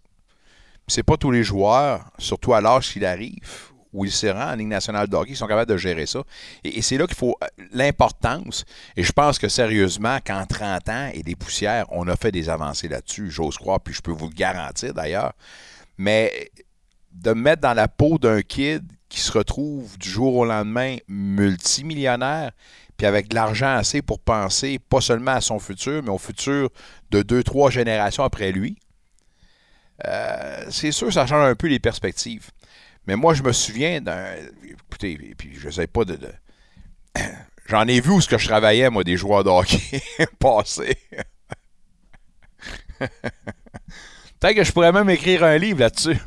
[0.88, 4.56] C'est pas tous les joueurs, surtout à l'âge qu'il arrive, où il se rend en
[4.56, 6.21] Ligue nationale de hockey, qui sont capables de gérer ça.
[6.63, 8.65] Et, et c'est là qu'il faut euh, l'importance.
[8.95, 12.50] Et je pense que sérieusement, qu'en 30 ans et des poussières, on a fait des
[12.50, 15.34] avancées là-dessus, j'ose croire, puis je peux vous le garantir d'ailleurs.
[15.98, 16.52] Mais
[17.13, 20.98] de me mettre dans la peau d'un kid qui se retrouve du jour au lendemain
[21.08, 22.52] multimillionnaire,
[22.98, 26.69] puis avec de l'argent assez pour penser pas seulement à son futur, mais au futur
[27.12, 28.78] de deux, trois générations après lui,
[30.05, 32.49] euh, c'est sûr, ça change un peu les perspectives.
[33.08, 34.25] Mais moi, je me souviens d'un.
[34.67, 36.15] Écoutez, et puis je sais pas de.
[36.15, 36.34] de-
[37.67, 40.01] J'en ai vu où ce que je travaillais, moi, des joueurs de hockey
[40.39, 40.97] passés.
[42.99, 46.17] Peut-être que je pourrais même écrire un livre là-dessus.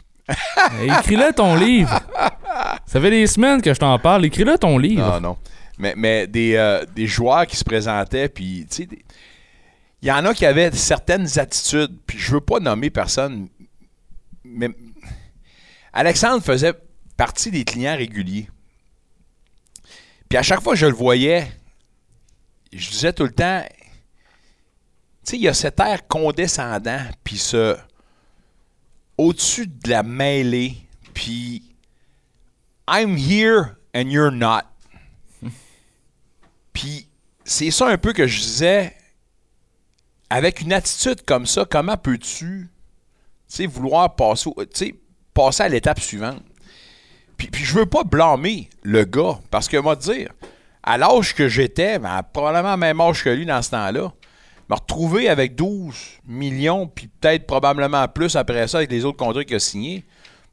[0.82, 2.00] Écris-le ton livre.
[2.86, 4.24] Ça fait des semaines que je t'en parle.
[4.24, 5.06] Écris-le ton livre.
[5.14, 5.38] Non, non.
[5.78, 9.04] Mais, mais des, euh, des joueurs qui se présentaient, puis, tu sais, des-
[10.02, 13.48] il y en a qui avaient certaines attitudes, puis je veux pas nommer personne,
[14.48, 14.70] mais
[15.92, 16.74] Alexandre faisait
[17.16, 18.48] partie des clients réguliers.
[20.28, 21.50] Puis à chaque fois que je le voyais,
[22.72, 27.76] je disais tout le temps, tu sais, il y a cet air condescendant, puis ce
[29.16, 30.76] au-dessus de la mêlée,
[31.12, 31.62] puis
[32.88, 34.62] I'm here and you're not.
[36.72, 37.08] Puis
[37.44, 38.94] c'est ça un peu que je disais,
[40.30, 42.70] avec une attitude comme ça, comment peux-tu, tu
[43.48, 44.50] sais, vouloir passer,
[45.34, 46.42] passer à l'étape suivante?
[47.36, 50.30] Puis, puis je veux pas blâmer le gars, parce que moi, dire,
[50.82, 54.12] à l'âge que j'étais, ben, probablement même âge que lui dans ce temps-là,
[54.68, 55.94] me retrouver avec 12
[56.26, 60.04] millions, puis peut-être probablement plus après ça avec les autres contrats qu'il a signés,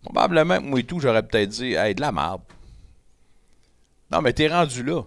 [0.03, 2.41] probablement, moi et tout, j'aurais peut-être dit, hey, de la merde.
[4.11, 5.01] Non, mais t'es rendu là.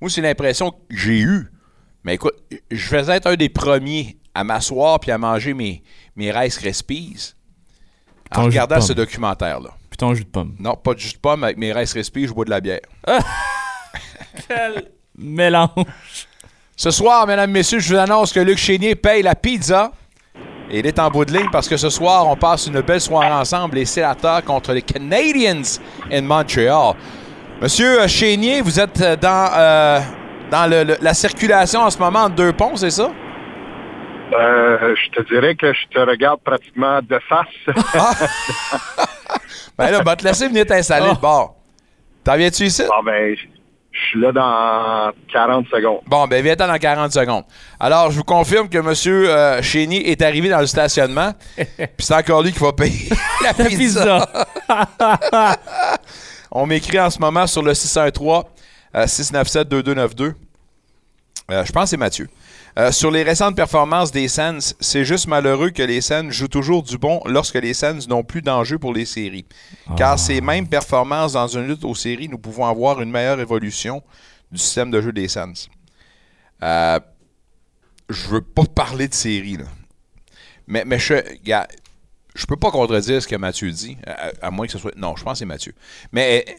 [0.00, 1.50] Moi, c'est l'impression que j'ai eue.
[2.04, 2.34] Mais écoute,
[2.70, 5.82] je faisais être un des premiers à m'asseoir puis à manger mes,
[6.16, 7.34] mes Rice Krispies
[8.34, 9.70] en regardant ce documentaire-là.
[9.98, 10.54] Ton jus de pomme.
[10.58, 12.80] Non, pas de jus de pomme, avec mes Rice Krispies, je bois de la bière.
[14.48, 15.68] Quel mélange.
[16.76, 19.92] Ce soir, mesdames, messieurs, je vous annonce que Luc Chénier paye la pizza.
[20.70, 23.00] Et il est en bout de ligne parce que ce soir, on passe une belle
[23.00, 25.60] soirée ensemble, les sénateurs contre les Canadiens
[26.10, 26.94] in Montreal.
[27.60, 30.00] Monsieur Chénier, vous êtes euh, dans, euh,
[30.50, 33.10] dans le- le- la circulation en ce moment entre deux ponts, c'est ça?
[34.32, 37.48] Euh, je te dirais que je te regarde pratiquement de face.
[39.78, 41.14] Ben là, va te laisser venir t'installer Oh.
[41.14, 41.56] de bord.
[42.24, 42.82] T'en viens-tu ici?
[42.86, 43.34] Bon, ben,
[43.90, 46.00] je suis là dans 40 secondes.
[46.06, 47.44] Bon, ben viens-t'en dans 40 secondes.
[47.80, 48.92] Alors, je vous confirme que M.
[49.28, 51.66] Euh, Chénier est arrivé dans le stationnement, puis
[51.98, 53.08] c'est encore lui qui va payer
[53.42, 54.28] la La pizza.
[54.68, 55.58] pizza.
[56.50, 58.42] On m'écrit en ce moment sur le 613
[58.94, 60.34] euh, 697 2292.
[61.50, 62.28] Euh, je pense que c'est Mathieu.
[62.78, 66.82] Euh, sur les récentes performances des Sens, c'est juste malheureux que les Sens jouent toujours
[66.82, 69.44] du bon lorsque les Sens n'ont plus d'enjeu pour les séries.
[69.96, 74.02] Car ces mêmes performances dans une lutte aux séries, nous pouvons avoir une meilleure évolution
[74.50, 75.68] du système de jeu des Sens.
[76.62, 76.98] Euh,
[78.08, 79.64] je veux pas parler de séries, là.
[80.66, 81.66] Mais, mais je, gars,
[82.34, 84.96] je peux pas contredire ce que Mathieu dit, à, à moins que ce soit.
[84.96, 85.74] Non, je pense que c'est Mathieu.
[86.12, 86.52] Mais euh,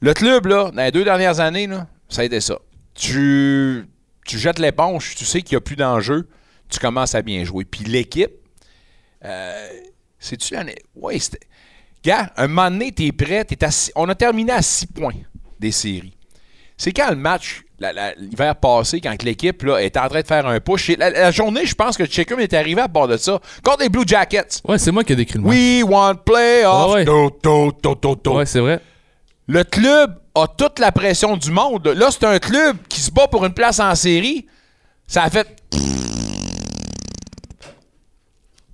[0.00, 2.58] le club, là, dans les deux dernières années, là, ça a été ça.
[2.94, 3.86] Tu,
[4.28, 6.28] tu jettes l'éponge, tu sais qu'il n'y a plus d'enjeu,
[6.68, 7.64] tu commences à bien jouer.
[7.64, 8.30] Puis l'équipe,
[9.24, 9.68] euh,
[10.18, 10.76] c'est-tu l'année.
[10.94, 11.40] Oui, c'était.
[12.04, 15.14] Gars, un moment donné, t'es prêt, t'es à six- on a terminé à 6 points
[15.58, 16.14] des séries.
[16.76, 17.62] C'est quand le match,
[18.18, 20.90] l'hiver passé, quand l'équipe là, était en train de faire un push.
[20.96, 23.40] La, la journée, je pense que Chickham est arrivé à bord de ça.
[23.64, 24.60] Contre les Blue Jackets.
[24.64, 25.52] Ouais, c'est moi qui ai décrit le match.
[25.56, 26.86] We want playoff.
[26.88, 27.04] Ah ouais.
[28.36, 28.80] Ouais, c'est vrai.
[29.48, 31.86] Le club a toute la pression du monde.
[31.88, 34.46] Là, c'est un club qui se bat pour une place en série.
[35.06, 35.46] Ça a fait.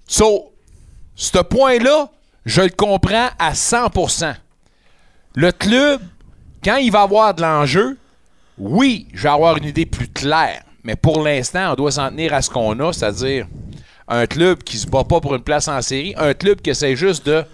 [0.07, 0.53] So,
[1.14, 2.11] ce point-là,
[2.44, 4.35] je le comprends à 100%.
[5.35, 6.00] Le club,
[6.62, 7.98] quand il va avoir de l'enjeu,
[8.59, 10.62] oui, je vais avoir une idée plus claire.
[10.85, 13.46] Mais pour l'instant, on doit s'en tenir à ce qu'on a, c'est-à-dire
[14.07, 16.94] un club qui se bat pas pour une place en série, un club qui essaie
[16.94, 17.44] juste de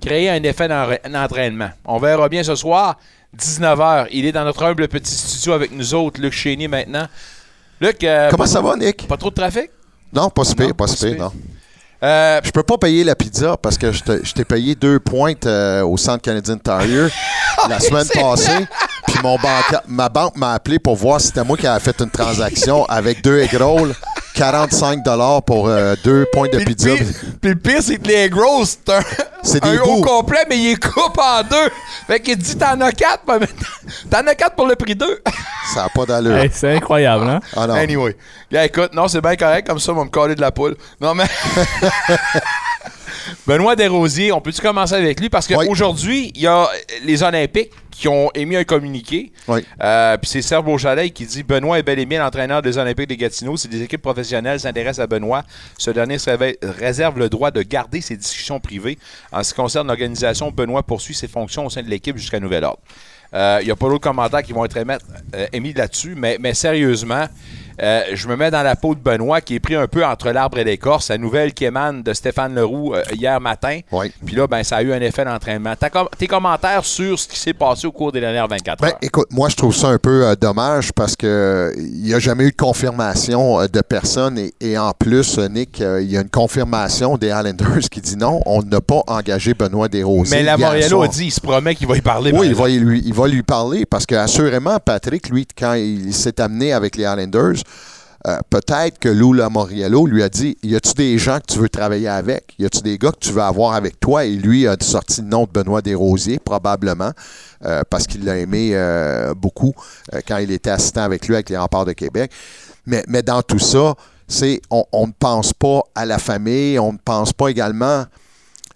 [0.00, 0.68] créer un effet
[1.08, 1.70] d'entraînement.
[1.84, 2.98] On verra bien ce soir,
[3.38, 4.06] 19h.
[4.12, 7.06] Il est dans notre humble petit studio avec nous autres, Luc Chénier maintenant.
[7.80, 9.06] Luc, euh, Comment ça va, Nick?
[9.06, 9.70] Pas trop de trafic?
[10.12, 11.24] Non, pas si pire, pas si pire, pire.
[11.24, 11.32] non.
[12.02, 15.82] Euh, Je peux pas payer la pizza parce que je t'ai payé deux pointes euh,
[15.82, 17.10] au Centre Canadien Tire
[17.68, 18.66] la semaine passée.
[19.08, 21.98] Puis mon banca- ma banque m'a appelé pour voir si c'était moi qui avais fait
[22.00, 23.94] une transaction avec deux egg rolls,
[24.36, 25.02] 45
[25.46, 26.90] pour euh, deux points de pizza.
[27.40, 29.00] Puis le pire, c'est que les gros, c'est un,
[29.42, 30.02] C'est un des haut bouts.
[30.02, 31.70] complet, mais il est coupe en deux.
[32.06, 33.68] Fait qu'il dit T'en as quatre, mais maintenant,
[34.10, 35.22] t'en as quatre pour le prix deux.
[35.74, 36.36] Ça n'a pas d'allure.
[36.36, 37.40] Hey, c'est incroyable, hein?
[37.56, 37.74] Ah non.
[37.74, 38.16] Anyway.
[38.52, 40.76] Gars, écoute, non, c'est bien correct, comme ça, on va me coller de la poule.
[41.00, 41.24] Non, mais.
[43.46, 45.28] Benoît Desrosiers, on peut-tu commencer avec lui?
[45.28, 45.66] Parce Oui.
[45.66, 46.68] qu'aujourd'hui, il y a
[47.04, 49.32] les Olympiques qui ont émis un communiqué.
[49.48, 49.64] Oui.
[49.82, 53.08] Euh, Puis c'est Serge Beauchalet qui dit Benoît est bel et bien l'entraîneur des Olympiques
[53.08, 53.56] de Gatineau.
[53.56, 55.44] Si des équipes professionnelles s'intéressent à Benoît,
[55.78, 58.98] ce dernier se réveille- réserve le droit de garder ses discussions privées.
[59.32, 62.64] En ce qui concerne l'organisation, Benoît poursuit ses fonctions au sein de l'équipe jusqu'à nouvel
[62.64, 62.80] ordre.
[63.34, 66.54] Euh, Il n'y a pas d'autres commentaires qui vont être euh, émis là-dessus, mais, mais
[66.54, 67.26] sérieusement,
[67.82, 70.30] euh, je me mets dans la peau de Benoît qui est pris un peu entre
[70.30, 71.08] l'arbre et l'écorce.
[71.10, 73.80] La nouvelle qui émane de Stéphane Leroux euh, hier matin.
[73.92, 74.12] Oui.
[74.24, 75.74] Puis là, ben, ça a eu un effet d'entraînement.
[75.92, 78.98] Com- Tes commentaires sur ce qui s'est passé au cours des dernières 24 Ben, heures?
[79.02, 82.44] écoute, moi, je trouve ça un peu euh, dommage parce que il n'y a jamais
[82.44, 84.38] eu de confirmation de personne.
[84.38, 88.40] Et, et en plus, Nick, il y a une confirmation des Islanders qui dit non,
[88.46, 90.36] on n'a pas engagé Benoît Desrosiers.
[90.36, 92.32] Mais la Moriello a dit, il se promet qu'il va y parler.
[92.32, 96.12] Oui, il va, lui, il va lui parler parce que assurément, Patrick, lui, quand il
[96.14, 97.62] s'est amené avec les Islanders,
[98.26, 101.68] euh, peut-être que Lou Lamoriello lui a dit Y a-tu des gens que tu veux
[101.68, 102.54] travailler avec?
[102.58, 104.24] Y a-tu des gars que tu veux avoir avec toi?
[104.24, 107.12] Et lui a sorti le nom de Benoît Desrosiers, probablement,
[107.64, 109.74] euh, parce qu'il l'a aimé euh, beaucoup
[110.26, 112.32] quand il était assistant avec lui avec les remparts de Québec.
[112.86, 113.94] Mais, dans tout ça,
[114.70, 118.04] on, ne pense pas à la famille, on ne pense pas également.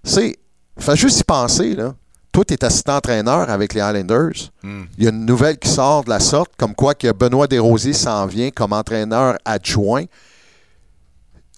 [0.05, 0.37] C'est.
[0.79, 1.94] Fait juste y penser, là.
[2.33, 4.51] Toi, tu es assistant-entraîneur avec les Highlanders.
[4.62, 7.93] Il y a une nouvelle qui sort de la sorte, comme quoi que Benoît Desrosiers
[7.93, 10.05] s'en vient comme entraîneur adjoint.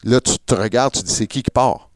[0.05, 1.89] Là, tu te regardes, tu te dis c'est qui qui part?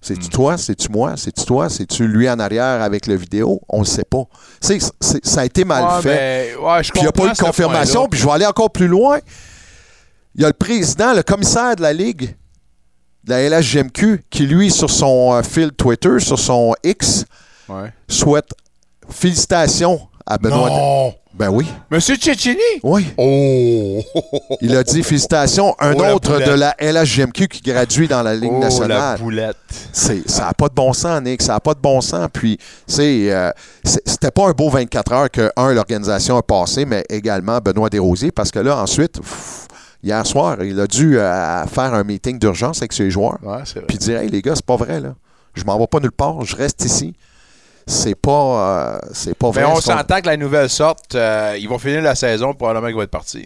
[0.00, 0.58] C'est-tu toi?
[0.58, 1.14] C'est-tu moi?
[1.16, 1.68] C'est-tu toi?
[1.68, 3.60] C'est-tu lui en arrière avec le vidéo?
[3.68, 4.24] On ne sait pas.
[4.60, 6.54] C'est- c'est- ça a été mal Ouais, fait.
[6.56, 8.08] ben, ouais, Puis il n'y a pas eu de confirmation.
[8.08, 9.18] Puis je vais aller encore plus loin.
[10.34, 12.34] Il y a le président, le commissaire de la Ligue,
[13.22, 17.24] de la LHGMQ, qui, lui, sur son euh, fil Twitter, sur son X,
[17.72, 17.92] Ouais.
[18.08, 18.50] souhaite
[19.08, 20.68] félicitations à Benoît.
[20.68, 21.14] Non!
[21.34, 21.66] Ben oui.
[21.90, 22.58] Monsieur Cecchini?
[22.82, 23.06] Oui.
[23.16, 24.00] Oh!
[24.60, 25.74] Il a dit félicitations.
[25.78, 26.48] Un Oh, la autre boulette.
[26.48, 29.18] de la LHGMQ qui gradue dans la Ligue Oh, la nationale.
[29.18, 29.56] boulette.
[29.92, 31.40] C'est, ça n'a pas de bon sens, Nick.
[31.40, 32.28] Ça n'a pas de bon sens.
[32.30, 33.50] Puis, c'est, euh,
[33.82, 38.30] c'était pas un beau 24 heures que, un, l'organisation a passé, mais également Benoît Desrosiers,
[38.30, 39.66] parce que là, ensuite, pff,
[40.02, 43.38] hier soir, il a dû euh, faire un meeting d'urgence avec ses joueurs.
[43.42, 43.86] Ouais, c'est vrai.
[43.88, 45.14] Puis dire, hey, les gars, c'est pas vrai, là.
[45.54, 47.14] Je m'en vais pas nulle part, je reste ici.
[47.86, 49.62] C'est pas, euh, c'est pas vrai.
[49.62, 52.96] Mais on s'entend que la nouvelle sorte, euh, ils vont finir la saison, probablement qu'ils
[52.96, 53.44] vont être partis.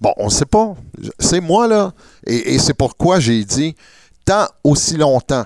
[0.00, 0.74] Bon, on ne sait pas.
[1.18, 1.92] C'est moi, là.
[2.26, 3.74] Et, et c'est pourquoi j'ai dit,
[4.24, 5.44] tant aussi longtemps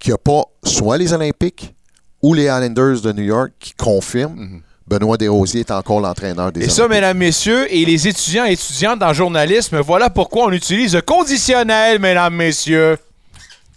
[0.00, 1.74] qu'il n'y a pas soit les Olympiques
[2.22, 6.66] ou les Islanders de New York qui confirment, Benoît Desrosiers est encore l'entraîneur des Mhm.
[6.66, 10.94] Et ça, mesdames, messieurs, et les étudiants et étudiantes en journalisme, voilà pourquoi on utilise
[10.94, 12.96] le conditionnel, mesdames, messieurs.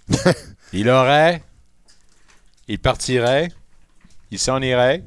[0.73, 1.43] il aurait,
[2.67, 3.49] il partirait,
[4.31, 5.03] il s'en irait,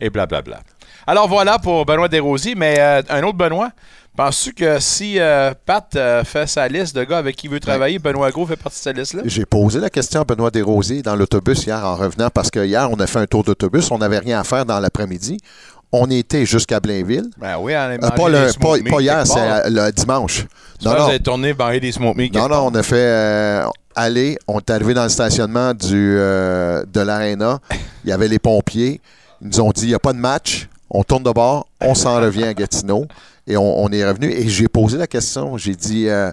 [0.00, 0.60] et blablabla.
[1.06, 3.70] Alors voilà pour Benoît Desrosiers, mais euh, un autre Benoît.
[4.16, 7.60] Penses-tu que si euh, Pat euh, fait sa liste de gars avec qui il veut
[7.60, 9.22] travailler, Benoît Gros fait partie de cette liste-là?
[9.26, 12.90] J'ai posé la question à Benoît Desrosiers dans l'autobus hier en revenant parce que hier,
[12.90, 13.90] on a fait un tour d'autobus.
[13.90, 15.38] On n'avait rien à faire dans l'après-midi.
[15.92, 17.28] On était jusqu'à Blainville.
[17.38, 20.46] Ben oui, on mangé pas, le- pas- pas hier, c'est le dimanche.
[20.78, 23.62] Tu penses que vous avez tourné des meat Non, non, on a fait
[23.96, 24.38] aller.
[24.46, 27.58] On est arrivé dans le stationnement du, euh, de l'Arena.
[28.04, 29.00] Il y avait les pompiers.
[29.40, 30.68] Ils nous ont dit il n'y a pas de match.
[30.88, 33.06] On tourne de bord, on s'en revient à Gatineau
[33.46, 34.30] et on, est revenu.
[34.30, 35.56] Et j'ai posé la question.
[35.56, 36.30] J'ai dit, euh,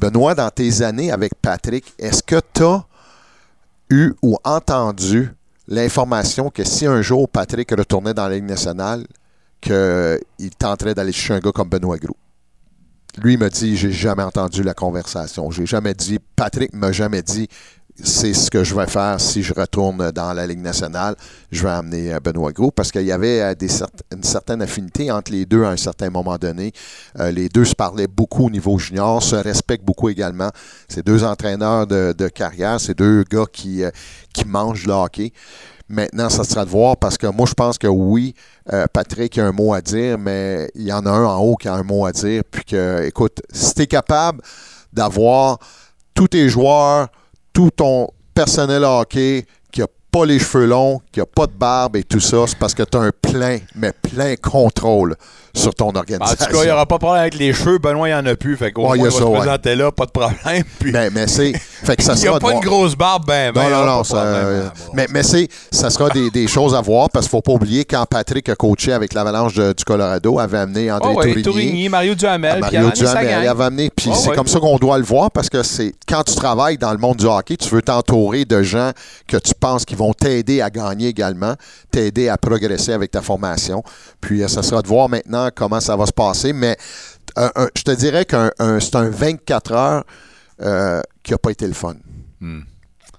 [0.00, 2.84] Benoît, dans tes années avec Patrick, est-ce que tu as
[3.90, 5.30] eu ou entendu
[5.68, 9.04] l'information que si un jour Patrick retournait dans la Ligue nationale,
[9.60, 12.16] qu'il tenterait d'aller chercher un gars comme Benoît Gros?
[13.20, 15.50] Lui m'a dit, j'ai jamais entendu la conversation.
[15.50, 17.48] J'ai jamais dit, Patrick m'a jamais dit,
[18.02, 21.14] c'est ce que je vais faire si je retourne dans la Ligue nationale.
[21.50, 23.54] Je vais amener euh, Benoît Gros parce qu'il y avait euh,
[24.12, 26.72] une certaine affinité entre les deux à un certain moment donné.
[27.20, 30.50] Euh, les deux se parlaient beaucoup au niveau junior, se respectent beaucoup également.
[30.88, 33.82] C'est deux entraîneurs de, carrière, c'est deux gars qui,
[34.32, 35.32] qui mangent le hockey.
[35.88, 38.34] Maintenant, ça sera de voir parce que moi, je pense que oui,
[38.72, 41.56] euh, Patrick a un mot à dire, mais il y en a un en haut
[41.56, 42.42] qui a un mot à dire.
[42.50, 44.40] Puis que, écoute, si tu es capable
[44.92, 45.58] d'avoir
[46.14, 47.08] tous tes joueurs,
[47.52, 51.96] tout ton personnel hockey qui n'a pas les cheveux longs, qui n'a pas de barbe
[51.96, 55.16] et tout ça, c'est parce que tu as un plein, mais plein contrôle
[55.54, 56.36] sur ton En organisation.
[56.46, 57.78] tout cas, il n'y aura pas de problème avec les cheveux.
[57.78, 58.56] Benoît, il n'y en a plus.
[58.56, 59.38] Fait qu'au Ouais, moins, il va ça, se ouais.
[59.38, 60.64] présenter là, pas de problème.
[60.78, 61.52] Puis, Mais, mais c'est.
[61.52, 63.62] Fait que ça il n'y a de pas une grosse barbe, ben, ben.
[63.64, 64.04] Non, non, là, non.
[64.04, 64.34] ça- problème.
[64.44, 67.42] euh, mais mais c'est, ça sera des, des choses à voir parce qu'il ne faut
[67.42, 71.24] pas oublier quand Patrick a coaché avec l'Avalanche du Colorado, avait amené André Oh, ouais,
[71.26, 71.42] Tourigny.
[71.42, 73.90] Tourigny, Mario Duhamel, il Mario Duhamel, il avait amené.
[73.94, 76.78] Puis Oh, c'est comme ça qu'on doit le voir parce que c'est quand tu travailles
[76.78, 78.92] dans le monde du hockey, tu veux t'entourer de gens
[79.26, 81.54] que tu penses qui vont t'aider à gagner également,
[81.90, 83.82] t'aider à progresser avec ta formation.
[84.20, 86.52] Puis euh, ça sera de voir maintenant comment ça va se passer.
[86.52, 86.76] Mais
[87.36, 90.04] un- je te dirais qu'un un- c'est un 24 heures
[90.60, 91.94] euh, qui n'a pas été le fun.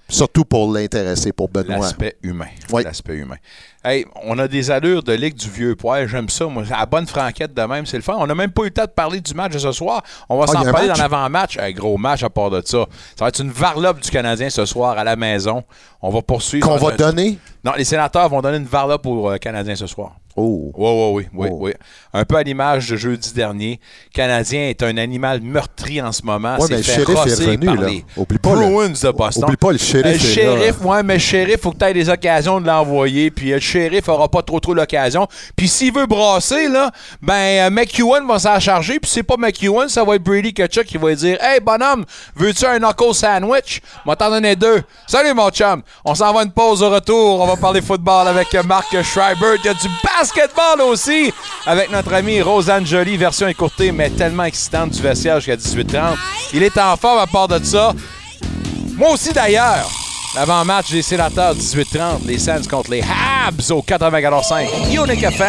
[0.06, 1.78] Surtout pour l'intéresser, pour Benoît.
[1.78, 2.46] L'aspect humain.
[2.70, 2.84] Oui.
[2.84, 3.36] L'aspect humain.
[3.82, 6.06] Hey, on a des allures de ligue du vieux poil.
[6.06, 6.44] J'aime ça.
[6.46, 8.14] Moi, à la bonne franquette de même, c'est le fun.
[8.18, 10.02] On n'a même pas eu le temps de parler du match de ce soir.
[10.28, 11.56] On va Ah, s'en parler dans l'avant-match.
[11.58, 12.84] Un gros match à part de ça.
[13.18, 15.64] Ça va être une varlope du Canadien ce soir à la maison.
[16.02, 16.68] On va poursuivre.
[16.68, 17.38] Qu'on va donner?
[17.64, 20.16] Non, les sénateurs vont donner une varlope aux euh, Canadiens ce soir.
[20.36, 20.72] Oh.
[20.74, 21.58] Oui, oui, oui, oui, Oh.
[21.60, 21.72] oui.
[22.12, 23.78] Un peu à l'image de jeudi dernier.
[24.12, 26.56] Le Canadien est un animal meurtri en ce moment.
[26.60, 27.88] C'est mais le shérif est revenu, par là.
[27.88, 29.44] les Oublie pas, le- Bruins de Boston.
[29.44, 32.08] Oublie pas, le shérif Le shérif, ouais, mais le shérif, faut que tu aies des
[32.08, 33.30] occasions de l'envoyer.
[33.30, 35.26] Puis le shérif aura pas trop trop l'occasion.
[35.56, 36.90] Puis s'il veut brasser, là,
[37.22, 38.98] ben euh, McEwen va s'en charger.
[39.00, 42.04] Puis c'est pas McEwen, ça va être Brady Kachuk qui va dire Hey bonhomme,
[42.34, 43.80] veux-tu un knuckle sandwich?
[44.04, 44.82] M'a t'en donner deux.
[45.06, 45.82] Salut mon chum.
[46.04, 47.40] On s'en va une pause au retour.
[47.40, 49.56] On va parler football avec Marc Schreiber.
[49.62, 49.88] Il y a du
[50.24, 51.34] basketball aussi
[51.66, 56.16] avec notre ami Rosanne Jolie, version écourtée, mais tellement excitante du vestiaire jusqu'à 18h30.
[56.54, 57.92] Il est en forme à part de ça.
[58.96, 59.86] Moi aussi d'ailleurs.
[60.34, 64.66] L'avant-match des sénateurs 18-30, les Sands contre les Habs au 94.5.
[64.90, 65.48] Unique FM.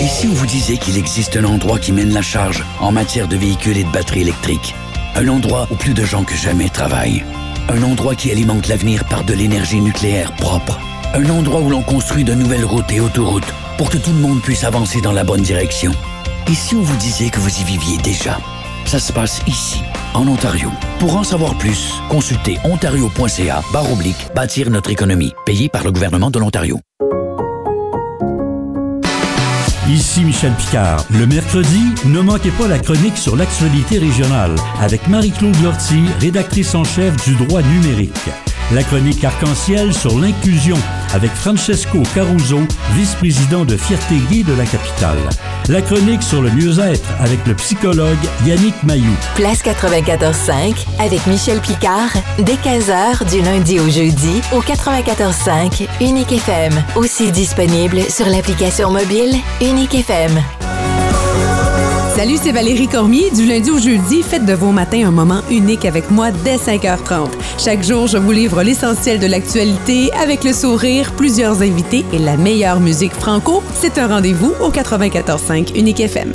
[0.00, 3.28] Et si on vous disait qu'il existe un endroit qui mène la charge en matière
[3.28, 4.74] de véhicules et de batteries électriques?
[5.16, 7.24] Un endroit où plus de gens que jamais travaillent.
[7.68, 10.78] Un endroit qui alimente l'avenir par de l'énergie nucléaire propre.
[11.14, 14.40] Un endroit où l'on construit de nouvelles routes et autoroutes pour que tout le monde
[14.42, 15.92] puisse avancer dans la bonne direction.
[16.46, 18.38] Et si on vous disait que vous y viviez déjà?
[18.86, 19.82] Ça se passe ici,
[20.14, 20.70] en Ontario.
[20.98, 26.30] Pour en savoir plus, consultez ontario.ca barre oblique bâtir notre économie, payé par le gouvernement
[26.30, 26.80] de l'Ontario.
[29.88, 31.02] Ici Michel Picard.
[31.10, 36.84] Le mercredi, ne manquez pas la chronique sur l'actualité régionale avec Marie-Claude Lortie, rédactrice en
[36.84, 38.12] chef du droit numérique.
[38.70, 40.76] La chronique arc-en-ciel sur l'inclusion
[41.14, 42.60] avec Francesco Caruso,
[42.92, 45.16] vice-président de Fierté Gay de la capitale.
[45.70, 49.10] La chronique sur le mieux-être avec le psychologue Yannick Mayou.
[49.36, 52.10] Place 94.5 avec Michel Picard
[52.40, 56.74] dès 15h du lundi au jeudi au 94.5 Unique FM.
[56.94, 60.42] Aussi disponible sur l'application mobile Unique FM.
[62.18, 63.30] Salut, c'est Valérie Cormier.
[63.30, 67.28] Du lundi au jeudi, faites de vos matins un moment unique avec moi dès 5h30.
[67.58, 72.36] Chaque jour, je vous livre l'essentiel de l'actualité avec le sourire, plusieurs invités et la
[72.36, 73.62] meilleure musique franco.
[73.72, 76.32] C'est un rendez-vous au 94.5 Unique FM.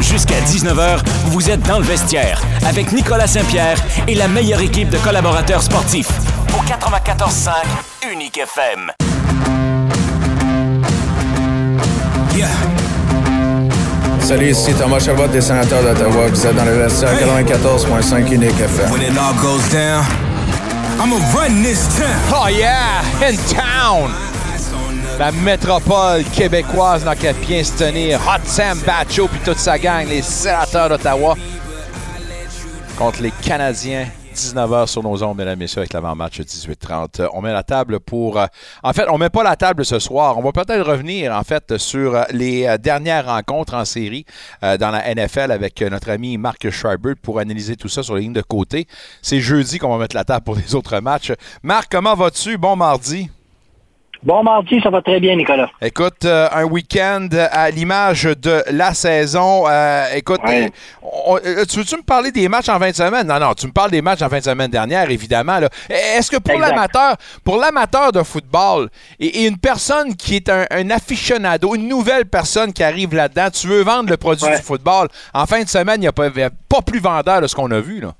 [0.00, 4.98] Jusqu'à 19h, vous êtes dans le vestiaire avec Nicolas Saint-Pierre et la meilleure équipe de
[4.98, 6.12] collaborateurs sportifs.
[6.54, 8.92] Au 94.5 Unique FM.
[14.26, 16.26] Salut, ici Thomas Chabot des sénateurs d'Ottawa.
[16.26, 18.90] Vous êtes dans le vestiaire 94.5 Unique FM.
[18.90, 20.04] When it all goes down,
[20.98, 22.34] I'ma run this town.
[22.34, 23.04] Oh yeah!
[23.22, 24.10] In town!
[25.20, 30.08] La métropole québécoise dans laquelle vient se tenir Hot Sam Bacho puis toute sa gang,
[30.08, 31.36] les sénateurs d'Ottawa
[32.98, 34.06] contre les Canadiens
[34.36, 37.22] 19h sur nos ondes, mesdames et messieurs, avec l'avant-match 18-30.
[37.22, 38.38] Euh, On met la table pour...
[38.38, 38.46] euh,
[38.82, 40.36] En fait, on met pas la table ce soir.
[40.36, 44.24] On va peut-être revenir, en fait, sur euh, les euh, dernières rencontres en série
[44.62, 48.32] dans la NFL avec notre ami Marc Schreiber pour analyser tout ça sur les lignes
[48.32, 48.86] de côté.
[49.22, 51.32] C'est jeudi qu'on va mettre la table pour les autres matchs.
[51.62, 52.58] Marc, comment vas-tu?
[52.58, 53.30] Bon mardi.
[54.22, 55.68] Bon mardi, ça va très bien, Nicolas.
[55.80, 59.64] Écoute, euh, un week-end à l'image de la saison.
[59.68, 60.64] Euh, écoute, Ouais.
[60.66, 63.26] euh, on- tu veux-tu me parler des matchs en fin de semaine?
[63.26, 65.58] Non, non, tu me parles des matchs en fin de semaine dernière, évidemment.
[65.58, 65.68] là.
[65.88, 68.88] Est-ce que pour l'amateur, pour l'amateur de football
[69.20, 73.48] et, et une personne qui est un, un aficionado, une nouvelle personne qui arrive là-dedans,
[73.52, 74.56] tu veux vendre le produit Ouais.
[74.56, 77.54] du football, en fin de semaine, il n'y a, pas- pas plus vendeur de ce
[77.54, 78.00] qu'on a vu.
[78.00, 78.12] Là.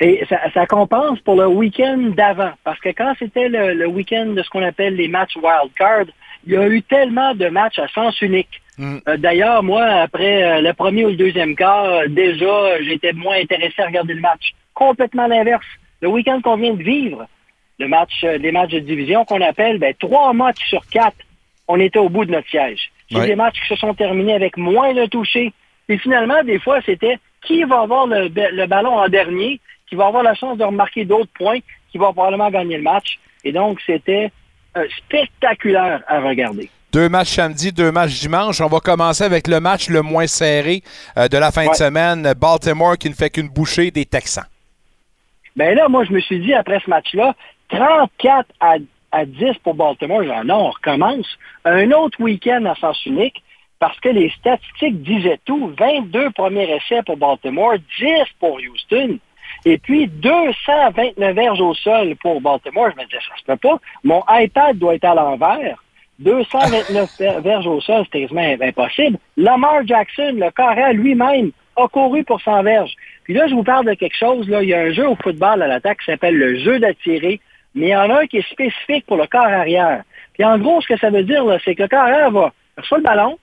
[0.00, 2.52] Et ça, ça compense pour le week-end d'avant.
[2.64, 6.04] Parce que quand c'était le, le week-end de ce qu'on appelle les matchs wild card,
[6.46, 8.60] il y a eu tellement de matchs à sens unique.
[8.80, 13.36] Euh, D'ailleurs, moi, après euh, le premier ou le deuxième quart, euh, déjà, j'étais moins
[13.36, 14.52] intéressé à regarder le match.
[14.72, 15.66] Complètement l'inverse.
[16.00, 17.26] Le week-end qu'on vient de vivre,
[17.80, 21.16] le match, des matchs de division qu'on appelle, ben, trois matchs sur quatre,
[21.66, 22.92] on était au bout de notre siège.
[23.10, 23.26] C'est Ouais.
[23.26, 25.52] des matchs qui se sont terminés avec moins de touchés.
[25.88, 30.22] Et finalement, des fois, c'était qui va avoir le ballon en dernier, qui va avoir
[30.22, 31.58] la chance de remarquer d'autres points,
[31.90, 33.18] qui va probablement gagner le match.
[33.44, 34.30] Et donc, c'était
[34.76, 36.70] euh, spectaculaire à regarder.
[36.92, 38.60] Deux matchs samedi, deux matchs dimanche.
[38.60, 40.82] On va commencer avec le match le moins serré
[41.16, 42.32] euh, de la fin de semaine.
[42.34, 44.46] Baltimore qui ne fait qu'une bouchée des Texans.
[45.56, 47.34] Ben là, moi, je me suis dit, après ce match-là,
[47.68, 48.76] 34 à,
[49.12, 51.26] à 10 pour Baltimore, genre, non, on recommence.
[51.64, 53.42] Un autre week-end à sens unique,
[53.78, 55.72] parce que les statistiques disaient tout.
[55.78, 58.08] 22 premiers essais pour Baltimore, 10
[58.40, 59.18] pour Houston.
[59.70, 62.88] Et puis, 229 verges au sol pour Baltimore.
[62.90, 63.78] Je me disais, ça se peut pas.
[64.02, 65.76] Mon iPad doit être à l'envers.
[66.20, 69.18] 229 ver- verges au sol, c'est quasiment impossible.
[69.36, 72.94] Lamar Jackson, le carré lui-même, a couru pour 100 verges.
[73.24, 74.46] Puis là, je vous parle de quelque chose.
[74.48, 77.38] Il y a un jeu au football à l'attaque qui s'appelle le jeu d'attirer,
[77.74, 80.02] mais il y en a un qui est spécifique pour le corps arrière.
[80.32, 83.04] Puis en gros, ce que ça veut dire, c'est que le corps va reçoit le
[83.04, 83.38] ballon,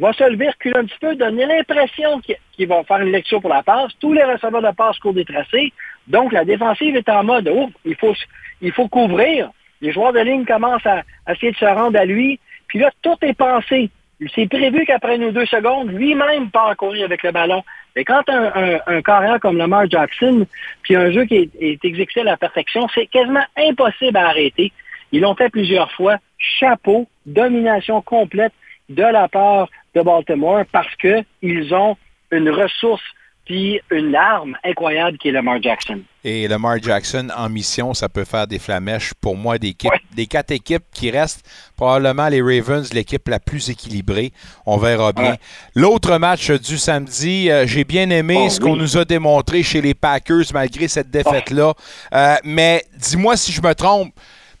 [0.00, 3.50] va se lever, reculer un petit peu, donner l'impression qu'il va faire une lecture pour
[3.50, 3.92] la passe.
[4.00, 5.72] Tous les receveurs de passe courent des tracés.
[6.06, 8.14] Donc, la défensive est en mode, oh, il faut,
[8.60, 9.50] il faut couvrir.
[9.80, 12.38] Les joueurs de ligne commencent à, à essayer de se rendre à lui.
[12.68, 13.90] Puis là, tout est pensé.
[14.34, 17.62] C'est prévu qu'après nos deux secondes, lui-même part courir avec le ballon.
[17.96, 20.46] Et quand un, un, carrière comme Lamar Jackson,
[20.82, 24.72] puis un jeu qui est exécuté à la perfection, c'est quasiment impossible à arrêter.
[25.12, 26.16] Ils l'ont fait plusieurs fois.
[26.38, 28.52] Chapeau, domination complète
[28.88, 31.96] de la part de Baltimore parce que ils ont
[32.30, 33.02] une ressource
[33.44, 36.00] puis une arme incroyable qui est Lamar Jackson.
[36.24, 40.26] Et Lamar Jackson en mission, ça peut faire des flamèches pour moi des, équipes- des
[40.26, 41.46] quatre équipes qui restent.
[41.76, 44.32] Probablement les Ravens, l'équipe la plus équilibrée.
[44.66, 45.30] On verra bien.
[45.32, 45.38] Ouais.
[45.76, 49.80] L'autre match du samedi, euh, j'ai bien aimé Oh, ce qu'on nous a démontré chez
[49.80, 51.72] les Packers malgré cette défaite-là.
[52.14, 54.12] Euh, mais dis-moi si je me trompe.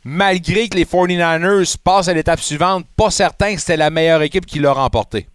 [0.08, 4.46] Malgré que les 49ers passent à l'étape suivante, pas certain que c'était la meilleure équipe
[4.46, 5.26] qui l'a remporté.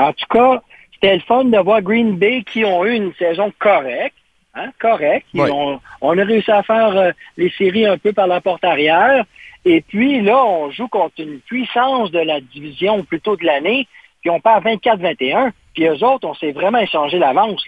[0.00, 0.60] En tout cas,
[0.92, 4.16] c'était le fun de voir Green Bay qui ont eu une saison correcte.
[4.56, 5.26] Hein, correcte.
[5.32, 5.50] Ils Oui.
[5.52, 9.24] ont- on a réussi à faire euh, les séries un peu par la porte arrière.
[9.64, 13.86] Et puis là, on joue contre une puissance de la division plutôt de l'année.
[14.22, 15.52] Puis on part 24-21.
[15.72, 17.64] Puis eux autres, on s'est vraiment échangé l'avance.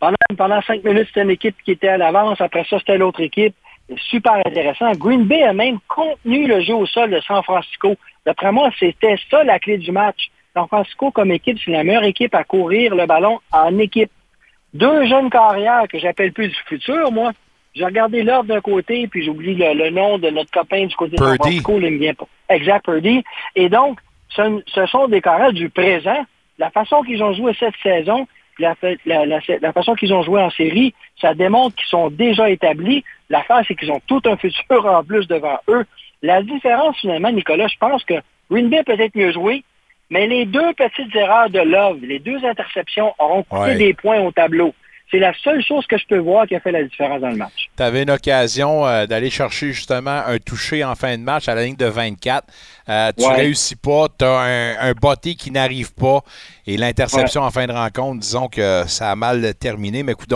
[0.00, 2.40] Pendant, pendant cinq minutes, c'était une équipe qui était à l'avance.
[2.40, 3.54] Après ça, c'était l'autre équipe.
[3.96, 4.92] Super intéressant.
[4.92, 7.96] Green Bay a même contenu le jeu au sol de San Francisco.
[8.26, 10.30] D'après moi, c'était ça la clé du match.
[10.54, 14.10] San Francisco, comme équipe, c'est la meilleure équipe à courir le ballon en équipe.
[14.74, 17.32] Deux jeunes carrières que j'appelle plus du futur, moi.
[17.74, 21.12] J'ai regardé l'ordre d'un côté, puis j'oublie le, le nom de notre copain du côté
[21.12, 21.36] de San.
[21.36, 22.26] Francisco, il me vient pas.
[22.50, 23.22] Exact, Purdy.
[23.54, 26.26] Et donc, ce, ce sont des carrières du présent.
[26.58, 28.26] La façon qu'ils ont joué cette saison,
[28.58, 32.10] la, fa- la- la- la façon qu'ils ont joué en série, ça démontre qu'ils sont
[32.10, 33.04] déjà établis.
[33.30, 35.84] L'affaire, c'est qu'ils ont tout un futur en plus devant eux.
[36.22, 38.14] La différence, finalement, Nicolas, je pense que
[38.50, 39.62] Green Bay peut-être mieux joué,
[40.10, 43.76] mais les deux petites erreurs de Love, les deux interceptions auront coûté Ouais.
[43.76, 44.74] des points au tableau.
[45.10, 47.36] C'est la seule chose que je peux voir qui a fait la différence dans le
[47.36, 47.70] match.
[47.76, 51.54] Tu avais une occasion euh, d'aller chercher justement un touché en fin de match à
[51.54, 52.44] la ligne de 24.
[52.90, 53.34] Euh, tu Ouais.
[53.36, 56.20] réussis pas, tu as un, un botté qui n'arrive pas
[56.66, 60.32] et l'interception en fin de rencontre, disons que ça a mal terminé, mais écoute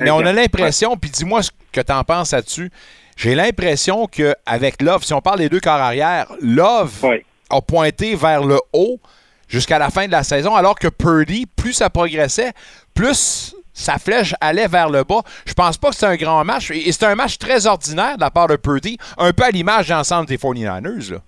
[0.00, 2.70] mais on a l'impression, puis dis-moi ce que tu en penses là-dessus,
[3.16, 7.04] j'ai l'impression qu'avec Love, si on parle des deux corps arrière, Love
[7.50, 8.98] a pointé vers le haut
[9.48, 12.52] jusqu'à la fin de la saison, alors que Purdy, plus ça progressait,
[12.94, 15.20] plus sa flèche allait vers le bas.
[15.46, 16.70] Je pense pas que c'est un grand match.
[16.70, 19.88] Et c'est un match très ordinaire de la part de Purdy, un peu à l'image
[19.88, 21.12] d'ensemble des 49ers.
[21.12, 21.18] Là.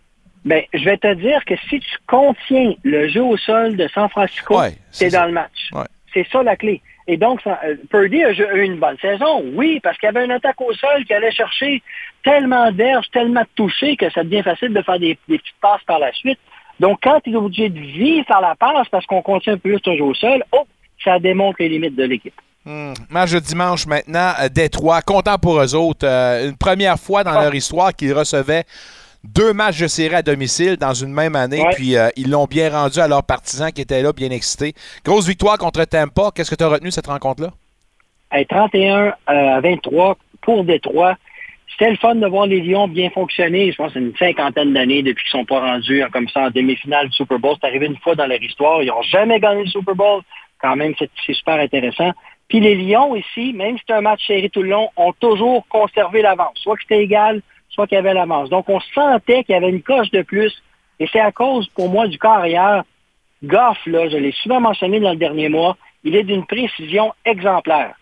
[0.44, 4.08] Ben, je vais te dire que si tu contiens le jeu au sol de San
[4.08, 5.70] Francisco, Ouais, c'est dans le match.
[6.14, 6.80] C'est ça la clé.
[7.06, 10.24] Et donc, ça- euh, Purdy a eu une bonne saison, oui, parce qu'il y avait
[10.24, 11.82] une attaque au sol qui allait chercher
[12.22, 15.82] tellement d'herges, tellement de touchés que ça devient facile de faire des, des petites passes
[15.86, 16.38] par la suite.
[16.80, 20.08] Donc, quand il est obligé de vivre par la passe parce qu'on peu plus toujours
[20.08, 20.66] au sol, oh,
[21.02, 22.34] ça démontre les limites de l'équipe.
[22.64, 22.92] Hmm.
[23.08, 25.00] Match de dimanche maintenant, euh, Détroit.
[25.02, 26.06] Content pour eux autres.
[26.06, 28.64] Euh, une première fois dans leur histoire qu'ils recevaient
[29.24, 31.62] deux matchs de série à domicile dans une même année.
[31.62, 31.74] Ouais.
[31.74, 34.74] Puis euh, ils l'ont bien rendu à leurs partisans qui étaient là, bien excités.
[35.04, 36.30] Grosse victoire contre Tampa.
[36.34, 37.50] Qu'est-ce que tu as retenu de cette rencontre-là?
[38.30, 41.16] Hey, 31 euh, à 23 pour Détroit.
[41.70, 43.70] C'était le fun de voir les Lions bien fonctionner.
[43.70, 46.46] Je pense que c'est une cinquantaine d'années depuis qu'ils ne sont pas rendus comme ça
[46.46, 47.56] en demi-finale du Super Bowl.
[47.60, 48.82] C'est arrivé une fois dans leur histoire.
[48.82, 50.22] Ils n'ont jamais gagné le Super Bowl.
[50.60, 52.12] Quand même, c'est c'est super intéressant.
[52.48, 55.66] Puis les Lions ici, même si c'était un match serré tout le long, ont toujours
[55.68, 56.56] conservé l'avance.
[56.56, 58.48] Soit que c'était égal, soit qu'il y avait l'avance.
[58.48, 60.52] Donc on sentait qu'il y avait une coche de plus.
[61.00, 62.84] Et c'est à cause, pour moi, du carrière.
[63.44, 67.94] Goff, là, je l'ai souvent mentionné dans le dernier mois, il est d'une précision exemplaire.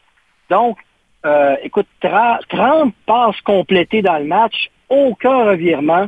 [0.49, 0.79] Donc,
[1.27, 6.07] euh, écoute, 30, 30 passes complétées dans le match, aucun revirement.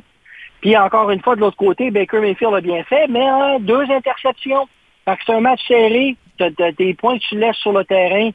[0.60, 3.90] Puis encore une fois, de l'autre côté, Baker Mayfield a bien fait, mais hein, deux
[3.90, 4.66] interceptions.
[5.04, 7.84] Fait que c'est un match serré, t'as t'as des points que tu laisses sur le
[7.84, 8.30] terrain.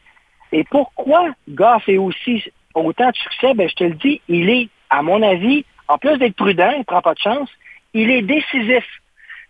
[0.51, 2.43] Et pourquoi Goff est aussi
[2.75, 3.53] autant de succès?
[3.53, 6.79] Ben, je te le dis, il est, à mon avis, en plus d'être prudent, il
[6.79, 7.49] ne prend pas de chance,
[7.93, 8.85] il est décisif.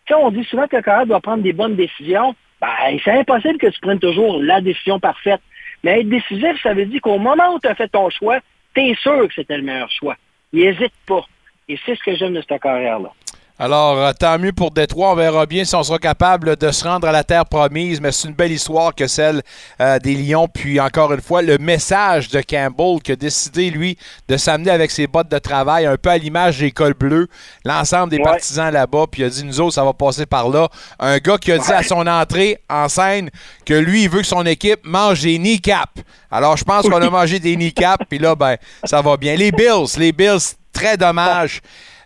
[0.05, 2.35] Tu on dit souvent que le carrière doit prendre des bonnes décisions.
[2.61, 5.41] Ben, c'est impossible que tu prennes toujours la décision parfaite.
[5.83, 8.39] Mais être décisif, ça veut dire qu'au moment où tu as fait ton choix,
[8.73, 10.15] tu es sûr que c'était le meilleur choix.
[10.53, 11.25] Il n'hésite pas.
[11.67, 13.11] Et c'est ce que j'aime de cette carrière-là.
[13.59, 15.11] Alors, euh, tant mieux pour Détroit.
[15.11, 18.01] On verra bien si on sera capable de se rendre à la terre promise.
[18.01, 19.43] Mais c'est une belle histoire que celle
[19.79, 20.47] euh, des Lions.
[20.47, 23.95] Puis, encore une fois, le message de Campbell qui a décidé, lui,
[24.27, 27.27] de s'amener avec ses bottes de travail, un peu à l'image des cols bleus,
[27.63, 28.23] l'ensemble des Ouais.
[28.23, 29.05] partisans là-bas.
[29.11, 30.67] Puis, il a dit, nous autres, ça va passer par là.
[30.99, 33.29] Un gars qui a dit à son entrée en scène
[33.67, 36.01] que lui, il veut que son équipe mange des kneecaps.
[36.31, 38.03] Alors, je pense qu'on a mangé des kneecaps.
[38.09, 39.35] Puis là, ben, ça va bien.
[39.35, 41.61] Les Bills, les Bills, très dommage.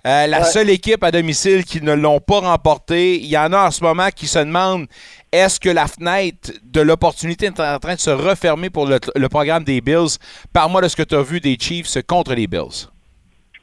[0.05, 0.43] Euh, la Ouais.
[0.45, 3.15] seule équipe à domicile qui ne l'ont pas remporté.
[3.17, 4.87] Il y en a en ce moment qui se demandent
[5.31, 9.29] est-ce que la fenêtre de l'opportunité est en train de se refermer pour le, le
[9.29, 10.17] programme des Bills?
[10.53, 12.87] Parle-moi de ce que tu as vu des Chiefs contre les Bills.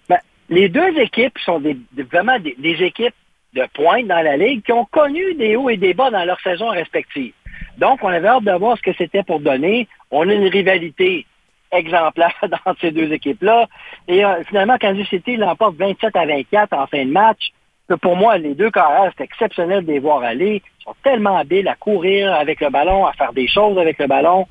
[0.08, 0.18] Ben,
[0.50, 1.76] les deux équipes sont des,
[2.12, 3.14] vraiment des, des équipes
[3.54, 6.40] de pointe dans la Ligue qui ont connu des hauts et des bas dans leur
[6.40, 7.32] saison respective.
[7.78, 9.88] Donc, on avait hâte de voir ce que c'était pour donner.
[10.10, 11.24] On a une rivalité
[11.74, 13.66] exemplaire dans ces deux équipes-là.
[14.08, 17.52] Et euh, finalement, Kansas City l'emporte 27 à 24 en fin de match.
[17.88, 20.62] Que Pour moi, les deux carrières, c'est exceptionnel de les voir aller.
[20.80, 24.06] Ils sont tellement habiles à courir avec le ballon, à faire des choses avec le
[24.06, 24.46] ballon.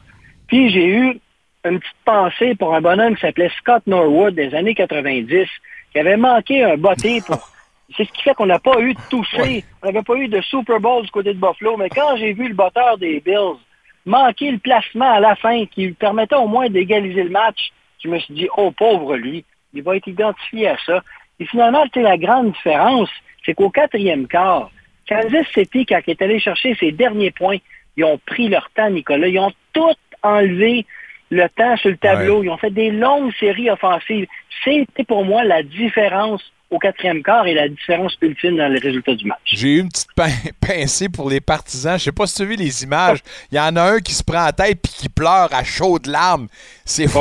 [0.47, 1.19] Puis j'ai eu
[1.65, 5.47] une petite pensée pour un bonhomme qui s'appelait Scott Norwood des années 90,
[5.91, 7.49] qui avait manqué un botté pour...
[7.95, 9.63] C'est ce qui fait qu'on n'a pas eu de toucher.
[9.81, 11.77] On n'avait pas eu de Super Bowl du côté de Buffalo.
[11.77, 13.59] Mais quand j'ai vu le botteur des Bills
[14.05, 17.71] manquer le placement à la fin qui lui permettait au moins d'égaliser le match,
[18.03, 21.01] je me suis dit, oh pauvre lui, il va être identifié à ça.
[21.39, 23.09] Et finalement, la grande différence,
[23.45, 24.69] c'est qu'au quatrième quart,
[25.07, 27.57] Kansas City, quand il est allé chercher ses derniers points,
[27.97, 29.27] ils ont pris leur temps, Nicolas.
[29.27, 30.85] Ils ont tout enlevé
[31.29, 32.43] le temps sur le tableau.
[32.43, 34.27] Ils ont fait des longues séries offensives.
[34.63, 36.41] C'était pour moi la différence
[36.73, 39.39] au quatrième quart et la différence ultime dans les résultats du match.
[39.45, 41.97] J'ai eu une petite pin- pincée pour les partisans.
[41.99, 43.19] Je sais pas si tu as vu les images.
[43.51, 46.07] Il y en a un qui se prend la tête puis qui pleure à chaudes
[46.07, 46.47] larmes.
[46.85, 47.19] C'est fou.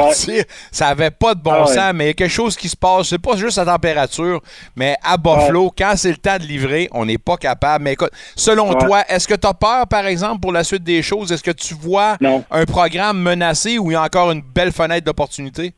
[0.70, 1.74] Ça avait pas de bon Ah ouais.
[1.74, 3.08] sens, mais il y a quelque chose qui se passe.
[3.08, 4.40] C'est pas juste la température,
[4.74, 7.84] mais à Buffalo, quand c'est le temps de livrer, on n'est pas capable.
[7.84, 11.02] Mais écoute, selon toi, est-ce que tu as peur, par exemple, pour la suite des
[11.02, 11.30] choses?
[11.30, 12.16] Est-ce que tu vois
[12.50, 15.72] un programme menacé ou il y a encore une belle fenêtre d'opportunité?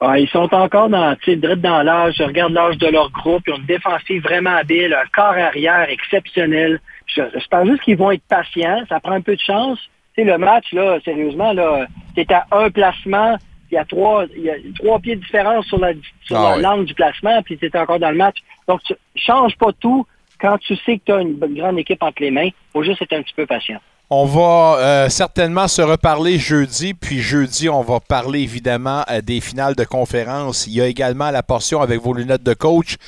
[0.00, 2.16] Ah, ils sont encore dans, tu sais, direct dans l'âge.
[2.18, 3.42] Je regarde l'âge de leur groupe.
[3.46, 6.80] Ils ont une défensive vraiment habile, un corps arrière exceptionnel.
[7.06, 8.84] Je, je pense juste qu'ils vont être patients.
[8.88, 9.78] Ça prend un peu de chance.
[10.14, 13.36] Tu sais, le match, là, sérieusement, là, c'est à un placement.
[13.70, 15.92] Il y a trois, il y a trois pieds de différence sur la,
[16.24, 16.62] sur Ah la ouais.
[16.62, 18.36] langue du placement, puis tu encore dans le match.
[18.68, 20.06] Donc, tu change pas tout
[20.38, 22.50] quand tu sais que tu as une grande équipe entre les mains.
[22.72, 23.80] faut juste être un petit peu patient.
[24.08, 29.40] On va euh, certainement se reparler jeudi, puis jeudi, on va parler évidemment euh, des
[29.40, 30.68] finales de conférence.
[30.68, 32.98] Il y a également la portion avec vos lunettes de coach.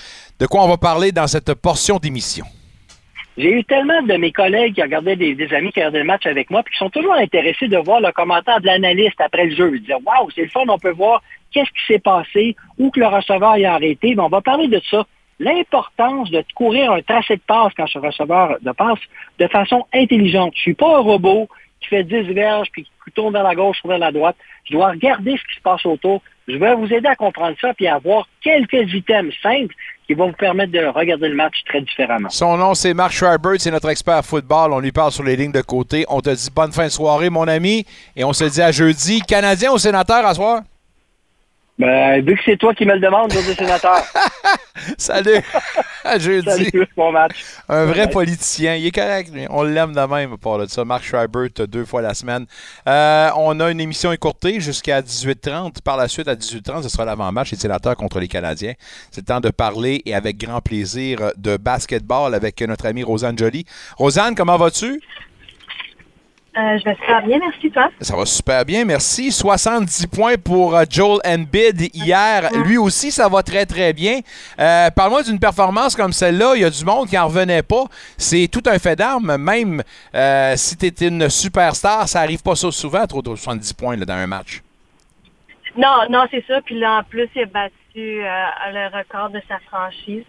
[0.40, 2.46] De quoi on va parler dans cette portion d'émission?
[3.36, 6.26] J'ai eu tellement de mes collègues qui regardaient des, des amis qui regardaient le match
[6.26, 9.54] avec moi, puis qui sont toujours intéressés de voir le commentaire de l'analyste après le
[9.54, 9.70] jeu.
[9.76, 11.22] Ils disaient Waouh, c'est le fun, on peut voir
[11.52, 14.16] qu'est-ce qui s'est passé, où que le receveur y a arrêté.
[14.16, 15.06] Mais on va parler de ça.
[15.40, 18.98] L'importance de courir un tracé de passe quand je suis receveur de passe
[19.38, 20.52] de façon intelligente.
[20.56, 21.48] Je suis pas un robot
[21.80, 24.36] qui fait 10 verges, puis qui tourne vers la gauche ou vers la droite.
[24.64, 26.22] Je dois regarder ce qui se passe autour.
[26.48, 29.74] Je vais vous aider à comprendre ça, puis à avoir quelques items simples
[30.06, 32.30] qui vont vous permettre de regarder le match très différemment.
[32.30, 34.72] Son nom, c'est Mark Schreiber, c'est notre expert football.
[34.72, 36.06] On lui parle sur les lignes de côté.
[36.08, 37.84] On te dit bonne fin de soirée, mon ami,
[38.16, 39.20] et on se dit à jeudi.
[39.20, 40.62] Canadien ou sénateur à soir?
[41.78, 44.02] Ben, vu que c'est toi qui me le demandes, José Sénateur.
[44.98, 45.40] Salut!
[46.18, 46.48] Jeudi.
[46.48, 47.44] Salut, bon match.
[47.68, 48.74] Un vrai politicien.
[48.74, 49.30] Il est correct.
[49.32, 49.46] lui.
[49.50, 50.84] On l'aime de même, à part de ça.
[50.84, 52.46] Marc Schreiber, deux fois la semaine.
[52.88, 55.80] Euh, on a une émission écourtée jusqu'à 18h30.
[55.82, 58.74] Par la suite, à 18h30, ce sera l'avant-match des sénateurs contre les Canadiens.
[59.12, 63.38] C'est le temps de parler et avec grand plaisir de basketball avec notre amie Rosanne
[63.38, 63.64] Joly.
[63.96, 65.00] Rosanne, comment vas-tu?
[66.58, 67.88] Euh, je vais super bien, merci toi.
[68.00, 69.30] Ça va super bien, merci.
[69.30, 72.50] 70 points pour euh, Joel Embiid hier.
[72.64, 74.20] Lui aussi, ça va très, très bien.
[74.58, 76.54] Euh, Parle-moi d'une performance comme celle-là.
[76.56, 77.84] Il y a du monde qui n'en revenait pas.
[78.16, 79.36] C'est tout un fait d'armes.
[79.36, 79.84] Même
[80.56, 84.04] si tu es une superstar, ça arrive pas ça souvent, trop de 70 points là,
[84.04, 84.60] dans un match.
[85.76, 86.60] Non, non, c'est ça.
[86.62, 90.24] Puis là, en plus, il a battu le record de sa franchise.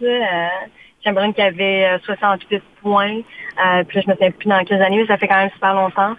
[1.00, 3.18] Euh, Chamberlain qui avait euh, 68 points.
[3.18, 5.50] Euh, puis là, je me souviens plus dans quelles années, mais ça fait quand même
[5.50, 6.14] super longtemps.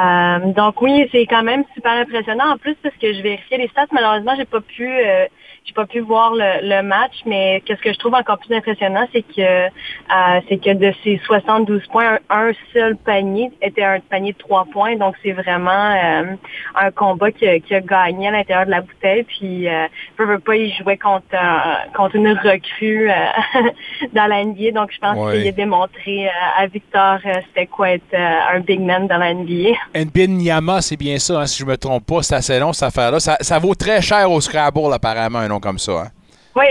[0.00, 2.52] Euh, donc oui, c'est quand même super impressionnant.
[2.52, 5.26] En plus, parce que je vérifiais les stats, malheureusement, j'ai pas pu euh,
[5.64, 9.06] j'ai pas pu voir le, le match, mais qu'est-ce que je trouve encore plus impressionnant,
[9.12, 14.00] c'est que euh, c'est que de ces 72 points, un, un seul panier était un
[14.00, 14.96] panier de trois points.
[14.96, 16.34] Donc c'est vraiment euh,
[16.74, 19.22] un combat qui, a- qui a gagné à l'intérieur de la bouteille.
[19.22, 19.86] Puis euh,
[20.16, 23.14] peu pas, il jouait contre euh, contre une recrue euh,
[24.12, 24.72] dans la NBA.
[24.72, 25.38] Donc je pense Ouais.
[25.38, 29.18] qu'il a démontré euh, à Victor euh, c'était quoi être euh, un big man dans
[29.18, 29.70] la NBA.
[29.94, 32.22] Nbin Nyama, c'est bien ça, hein, si je me trompe pas.
[32.22, 33.20] C'est assez long, cette affaire-là.
[33.20, 35.92] Ça, ça vaut très cher au Scrabble, apparemment, un nom comme ça.
[35.92, 36.10] hein?
[36.54, 36.66] Oui.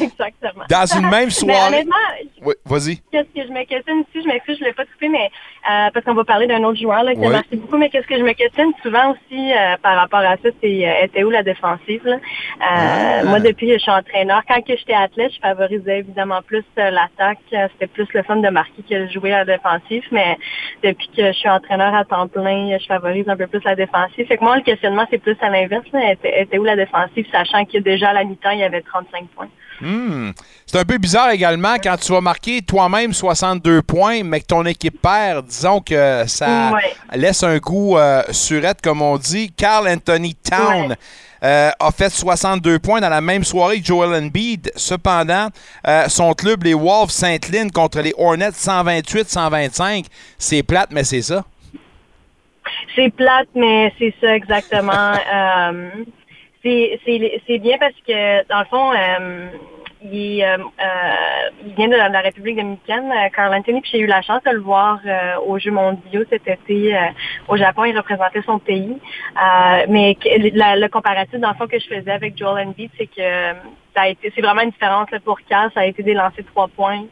[0.00, 0.64] Exactement.
[0.68, 1.66] Dans une même Mais soirée.
[1.68, 1.96] honnêtement,
[2.44, 2.98] Oui, vas-y.
[3.12, 5.30] Qu'est-ce que je me questionne ici, je m'excuse, je ne l'ai pas coupé, mais
[5.70, 8.06] euh, parce qu'on va parler d'un autre joueur là, qui a marqué beaucoup, mais qu'est-ce
[8.06, 11.30] que je me questionne souvent aussi euh, par rapport à ça, c'est euh, était où
[11.30, 12.02] la défensive?
[12.04, 12.16] Là?
[12.16, 12.18] Euh,
[12.62, 13.24] Ah.
[13.24, 16.90] Moi, depuis que je suis entraîneur, quand que j'étais athlète, je favorisais évidemment plus euh,
[16.90, 17.38] l'attaque.
[17.52, 20.38] Euh, C'était plus le fun de marquer que de jouer à la défensive, mais
[20.82, 24.26] depuis que je suis entraîneur à temps plein, je favorise un peu plus la défensive.
[24.26, 25.84] Fait que moi, le questionnement, c'est plus à l'inverse.
[25.92, 29.26] Était, était où la défensive, sachant que déjà à la mi-temps, il y avait 35
[29.36, 29.48] points.
[29.80, 30.30] Hmm.
[30.66, 34.64] C'est un peu bizarre également quand tu vas marquer toi-même 62 points, mais que ton
[34.66, 35.46] équipe perd.
[35.46, 36.94] Disons que ça Ouais.
[37.18, 39.50] laisse un goût euh, surette, comme on dit.
[39.52, 40.94] Carl Anthony Town
[41.42, 44.70] euh, a fait 62 points dans la même soirée que Joel Embiid.
[44.76, 45.48] Cependant,
[45.88, 50.04] euh, son club, les Wolves Saint-Lin, contre les Hornets 128-125,
[50.38, 51.44] c'est plate, mais c'est ça.
[52.94, 55.12] C'est plate, mais c'est ça exactement.
[56.62, 59.48] C'est bien parce que, dans le fond, euh,
[60.02, 64.06] il, euh, euh, il vient de la, République dominicaine, euh, Carl Anthony, puis j'ai eu
[64.06, 67.00] la chance de le voir euh, aux Jeux mondiaux cet été euh,
[67.48, 67.84] au Japon.
[67.84, 68.96] Il représentait son pays.
[69.88, 73.58] Mais le comparatif, dans le fond, que je faisais avec Joel Embiid, c'est que
[73.94, 75.70] ça a été, c'est vraiment une différence là, pour Carl.
[75.74, 77.04] Ça a été des lancers de trois points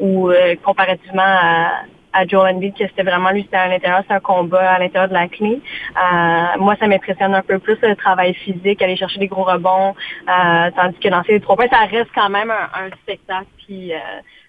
[0.00, 0.32] ou
[0.64, 1.82] comparativement à
[2.12, 5.08] à Joel Embiid que c'était vraiment lui, c'était à l'intérieur, c'est un combat à l'intérieur
[5.08, 5.60] de la clé.
[5.60, 9.94] Euh, moi, ça m'impressionne un peu plus le travail physique, aller chercher des gros rebonds,
[10.28, 13.92] euh, tandis que lancer des trois points, ça reste quand même un, un spectacle, puis
[13.92, 13.98] euh,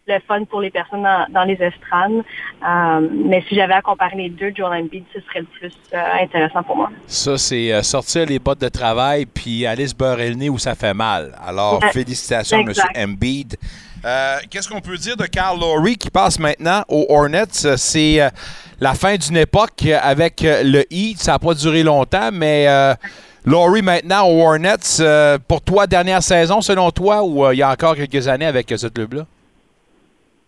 [0.08, 2.24] le fun pour les personnes dans, dans les estrades.
[2.68, 5.98] Euh, mais si j'avais à comparer les deux, Joel Embiid, ce serait le plus euh,
[6.22, 6.90] intéressant pour moi.
[7.06, 10.58] Ça, c'est euh, sortir les bottes de travail puis aller se beurrer le nez où
[10.58, 11.36] ça fait mal.
[11.46, 12.74] Alors, félicitations, M.
[12.98, 13.56] Embiid.
[14.04, 17.66] Euh, Qu'est-ce qu'on peut dire de Carl Laurie qui passe maintenant aux Hornets?
[17.66, 18.30] Euh, C'est euh,
[18.80, 21.22] la fin d'une époque avec le Heat.
[21.22, 22.96] Ça n'a pas duré longtemps, mais euh,
[23.46, 27.96] Laurie maintenant aux Hornets, pour toi, dernière saison selon toi ou il y a encore
[27.96, 29.26] quelques années avec ce club-là?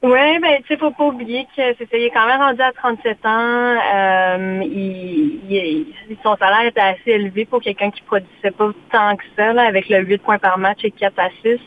[0.05, 2.61] Oui, ben tu sais, faut pas oublier que c'est ça, il est quand même rendu
[2.61, 3.77] à 37 ans.
[3.95, 5.85] Euh, il, il-
[6.21, 9.87] son salaire était assez élevé pour quelqu'un qui produisait pas tant que ça, là, avec
[9.87, 11.63] le 8 points par match et 4 assists.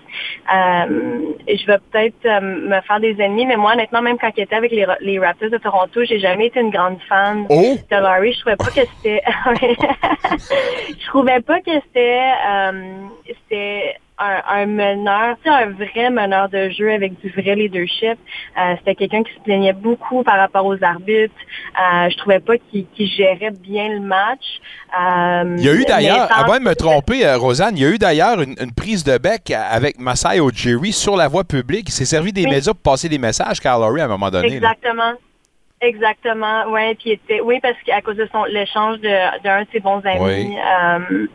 [0.54, 4.30] Euh, et je vais peut-être euh, me faire des ennemis, mais moi, honnêtement, même quand
[4.36, 7.76] il était avec les, les Raptors de Toronto, j'ai jamais été une grande fan Oh!
[7.90, 8.34] de Larry.
[8.34, 9.22] Je trouvais pas que c'était.
[11.00, 12.20] je trouvais pas que c'était.
[12.50, 12.72] euh,
[13.48, 18.18] c'était un, un meneur, un vrai meneur de jeu avec du vrai leadership.
[18.58, 21.34] Euh, c'était quelqu'un qui se plaignait beaucoup par rapport aux arbitres.
[21.78, 24.44] Euh, je trouvais pas qu'il qu'il gérait bien le match.
[24.98, 27.86] Euh, Il y a eu d'ailleurs, sans- avant de me tromper, euh, Rosanne, il y
[27.86, 31.88] a eu d'ailleurs une, une prise de bec avec Masai Ujiri sur la voie publique.
[31.88, 32.50] Il s'est servi des Oui.
[32.50, 34.48] médias pour passer des messages, Carl Laurie, à un moment donné.
[34.60, 34.72] là.
[34.72, 35.12] Exactement.
[35.82, 39.80] Exactement, ouais, puis était, oui, parce qu'à cause de son l'échange de d'un de ses
[39.80, 40.18] bons amis.
[40.20, 40.56] Oui.
[40.56, 41.26] euh,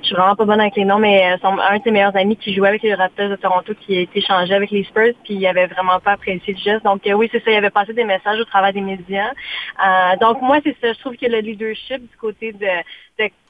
[0.00, 2.36] je suis vraiment pas bonne avec les noms, mais euh, un de ses meilleurs amis
[2.36, 5.34] qui jouait avec les Raptors de Toronto qui a été changé avec les Spurs, puis
[5.34, 6.84] il avait vraiment pas apprécié le geste.
[6.84, 9.30] Donc euh, oui, c'est ça, il avait passé des messages au travers des médias.
[9.30, 12.66] Euh, donc moi, c'est ça, je trouve que le leadership du côté de,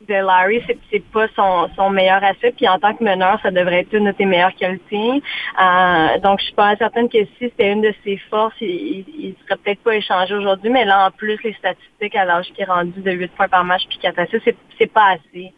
[0.08, 3.50] de, Larry, c'est, c'est pas son, son meilleur aspect, puis en tant que meneur, ça
[3.50, 5.22] devrait être une de ses meilleures qualités.
[5.60, 9.34] Euh, donc je suis pas certaine que si c'était une de ses forces, il, il,
[9.44, 12.66] serait peut-être pas échangé aujourd'hui, mais là en plus les statistiques à l'âge qui est
[12.66, 15.52] rendu de 8 points par match puis 4 assists, c'est, c'est pas assez.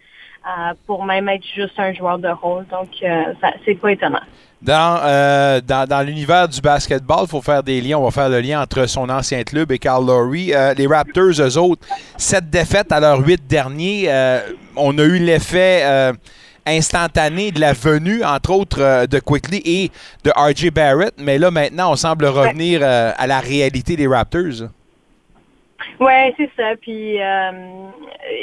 [0.45, 2.67] Euh, pour même être juste un joueur de rôle.
[2.67, 3.33] Donc, euh,
[3.65, 4.23] c'est pas étonnant.
[4.61, 7.99] Dans, euh, dans, dans l'univers du basketball, il faut faire des liens.
[7.99, 10.53] On va faire le lien entre son ancien club et Carl Lowry.
[10.77, 11.87] Les Raptors, eux autres,
[12.17, 14.11] sept défaites à leurs huit derniers.
[14.75, 16.13] On a eu l'effet
[16.67, 19.91] instantané de la venue, entre autres, de Quickly et
[20.25, 20.71] de R.J.
[20.71, 21.15] Barrett.
[21.19, 24.69] Mais là, maintenant, on semble revenir à la réalité des Raptors.
[26.03, 26.75] Ouais, c'est ça.
[26.81, 27.51] Puis euh,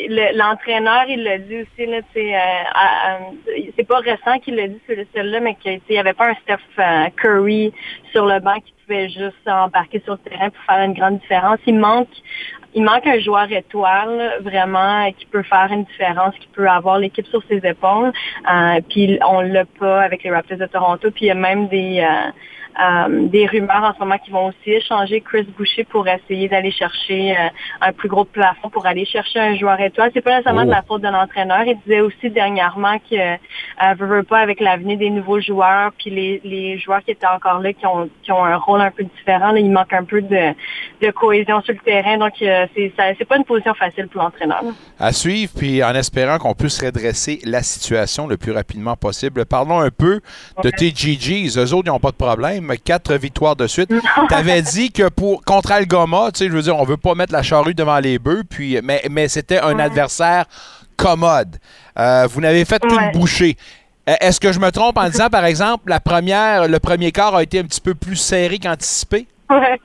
[0.08, 4.96] le- l'entraîneur, il l'a dit aussi là, euh, c'est pas récent qu'il l'a dit sur
[5.16, 7.74] celle-là, mais qu'il n'y avait pas un Steph euh, Curry
[8.12, 11.60] sur le banc qui pouvait juste embarquer sur le terrain pour faire une grande différence.
[11.68, 12.08] Il manque
[12.76, 17.26] il manque un joueur étoile, vraiment, qui peut faire une différence, qui peut avoir l'équipe
[17.26, 18.12] sur ses épaules.
[18.48, 21.10] Euh, puis on l'a pas avec les Raptors de Toronto.
[21.10, 22.00] Puis il y a même des
[22.80, 26.72] euh, des rumeurs en ce moment qui vont aussi échanger Chris Boucher pour essayer d'aller
[26.72, 27.50] chercher euh,
[27.82, 30.12] un plus gros plafond pour aller chercher un joueur étoile.
[30.14, 31.64] C'est pas nécessairement de la faute de l'entraîneur.
[31.66, 36.10] Il disait aussi dernièrement que euh, veut, veut pas avec l'avenir des nouveaux joueurs puis
[36.10, 39.04] les, les joueurs qui étaient encore là qui ont qui ont un rôle un peu
[39.04, 39.52] différent.
[39.52, 40.54] Là, il manque un peu de,
[41.02, 42.18] de cohésion sur le terrain.
[42.18, 44.64] Donc euh, c'est c'est pas une position facile pour l'entraîneur.
[45.00, 49.46] À suivre, puis en espérant qu'on puisse redresser la situation le plus rapidement possible.
[49.46, 50.22] Parlons un peu
[50.64, 51.58] de tes GGs.
[51.58, 52.69] Eux autres, ils n'ont pas de problème.
[52.78, 53.90] Quatre victoires de suite.
[54.28, 57.16] Tu avais dit que pour contre Algoma, tu sais, je veux dire, on veut pas
[57.16, 60.46] mettre la charrue devant les bœufs, puis, mais, mais c'était un adversaire
[60.98, 61.58] commode.
[61.98, 63.56] Euh, vous n'avez fait qu'une bouchée.
[64.10, 67.36] Euh, Est-ce que je me trompe en disant, par exemple, la première, le premier quart
[67.36, 69.28] a été un petit peu plus serré qu'anticipé?
[69.50, 69.80] Ouais.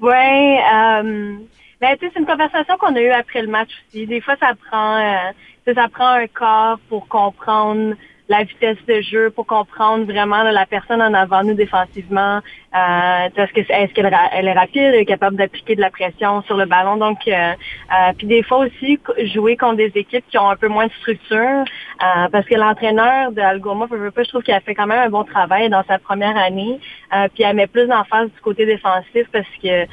[0.00, 0.58] Ouais.
[0.74, 1.36] Euh,
[1.80, 4.06] ben, c'est une conversation qu'on a eue après le match aussi.
[4.06, 7.94] Des fois, ça prend, euh, ça prend un quart pour comprendre
[8.28, 12.40] la vitesse de jeu, pour comprendre vraiment là, la personne en avant nous défensivement.
[12.74, 15.90] Euh, est-ce que est-ce qu'elle ra- elle est rapide, elle est capable d'appliquer de la
[15.90, 16.96] pression sur le ballon.
[16.96, 18.98] Donc, euh, euh, puis des fois aussi
[19.34, 23.32] jouer contre des équipes qui ont un peu moins de structure, euh, parce que l'entraîneur
[23.32, 26.36] de Algoma, je, trouve qu'il a fait quand même un bon travail dans sa première
[26.36, 26.78] année.
[27.14, 29.86] Euh, puis elle met plus d'emphase du côté défensif parce que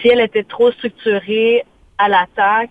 [0.00, 1.64] si elle était trop structurée
[1.98, 2.70] à l'attaque,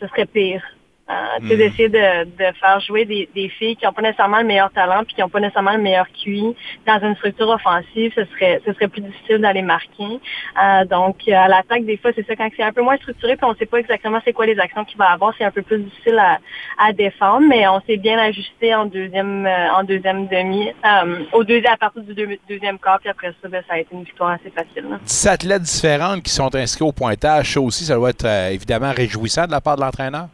[0.00, 0.62] ce serait pire.
[1.08, 4.72] Euh, d'essayer de, de faire jouer des, des filles qui n'ont pas nécessairement le meilleur
[4.72, 8.60] talent puis qui n'ont pas nécessairement le meilleur QI dans une structure offensive, ce serait
[8.66, 10.18] ce serait plus difficile d'aller marquer.
[10.60, 13.36] Euh, donc euh, à l'attaque, des fois, c'est ça quand c'est un peu moins structuré
[13.36, 15.62] puis on sait pas exactement c'est quoi les actions qu'il va avoir, c'est un peu
[15.62, 16.38] plus difficile à,
[16.84, 21.44] à défendre, mais on s'est bien ajusté en deuxième euh, en deuxième demi, euh, au
[21.44, 24.02] deuxième à partir du deux- deuxième quart puis après ça, ben, ça a été une
[24.02, 24.90] victoire assez facile.
[24.90, 24.98] là.
[25.04, 27.52] 10 athlètes différentes qui sont inscrits au pointage.
[27.54, 30.26] Ça aussi, ça doit être euh, évidemment réjouissant de la part de l'entraîneur.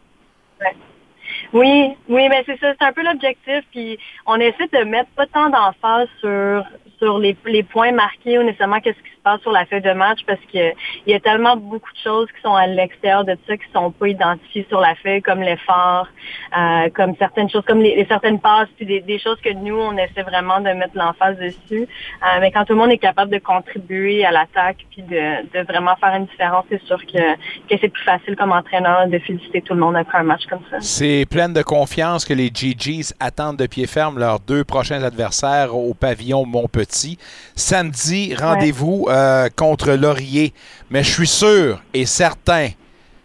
[1.53, 3.65] Oui, oui, mais c'est ça, c'est un peu l'objectif.
[3.71, 6.65] Puis on essaie de mettre pas tant d'emphase sur
[6.99, 9.93] sur les, les points marqués ou nécessairement qu'est-ce qui se passe sur la feuille de
[9.93, 10.73] match parce que
[11.07, 13.91] il y a tellement beaucoup de choses qui sont à l'extérieur de ça qui sont
[13.91, 16.09] pas identifiées sur la feuille comme l'effort,
[16.57, 19.77] euh, comme certaines choses, comme les, les certaines passes, puis des, des choses que nous
[19.77, 21.87] on essaie vraiment de mettre l'emphase dessus.
[22.23, 25.65] Euh, mais quand tout le monde est capable de contribuer à l'attaque puis de, de
[25.67, 27.35] vraiment faire une différence, c'est sûr que,
[27.69, 30.63] que c'est plus facile comme entraîneur de féliciter tout le monde après un match comme
[30.71, 30.77] ça.
[30.81, 35.77] C'est pleine de confiance que les GGs attendent de pied ferme leurs deux prochains adversaires
[35.77, 37.19] au pavillon Montpetit.
[37.55, 40.53] Samedi, rendez-vous euh, contre Laurier.
[40.91, 42.71] Mais je suis sûr et certain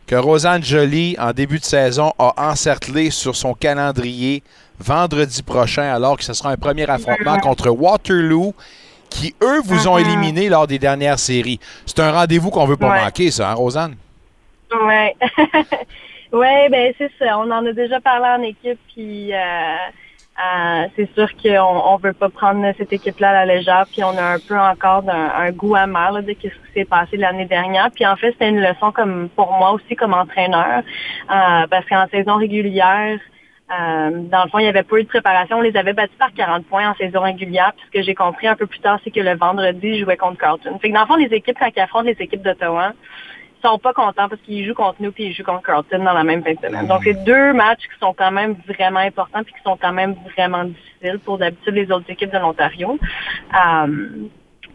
[0.06, 4.44] que Rosanne Joly, en début de saison, a encerclé sur son calendrier
[4.80, 8.54] vendredi prochain, alors que ce sera un premier affrontement contre Waterloo,
[9.10, 11.60] qui, eux, vous ont éliminé lors des dernières séries.
[11.86, 13.04] C'est un rendez-vous qu'on veut pas Ouais.
[13.04, 13.96] manquer, ça, hein, Rosanne?
[14.72, 15.16] Ouais.
[16.32, 17.40] ouais, ben c'est ça.
[17.40, 19.76] On en a déjà parlé en équipe, puis euh,
[20.40, 24.16] euh, c'est sûr qu'on on veut pas prendre cette équipe-là à la légère, puis on
[24.18, 27.46] a un peu encore d'un- un goût amer là, de ce qui s'est passé l'année
[27.46, 27.90] dernière.
[27.94, 30.84] Puis en fait, c'était une leçon comme pour moi aussi comme entraîneur,
[31.32, 33.20] euh, parce qu'en saison régulière.
[33.70, 35.58] euh, dans le fond, il n'y avait pas eu de préparation.
[35.58, 37.74] On les avait battus par 40 points en saison régulière.
[37.76, 40.16] Puis ce que j'ai compris un peu plus tard, c'est que le vendredi, ils jouaient
[40.16, 40.80] contre Carlton.
[40.80, 42.94] Fait que dans le fond, les équipes, quand ils les équipes d'Ottawa,
[43.68, 46.24] sont pas contents parce qu'ils jouent contre nous puis ils jouent contre Carlton dans la
[46.24, 46.88] même fin de semaine.
[46.88, 50.16] Donc, c'est deux matchs qui sont quand même vraiment importants puis qui sont quand même
[50.36, 52.98] vraiment difficiles pour d'habitude les autres équipes de l'Ontario.
[53.54, 54.28] Euh,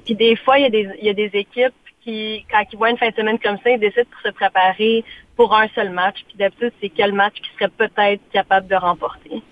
[0.04, 1.74] puis des fois, il y, a des, il y a des équipes
[2.04, 5.04] qui, quand ils voient une fin de semaine comme ça, ils décident pour se préparer
[5.36, 6.16] pour un seul match.
[6.26, 9.42] Puis d'habitude, c'est quel match qui serait peut-être capable de remporter.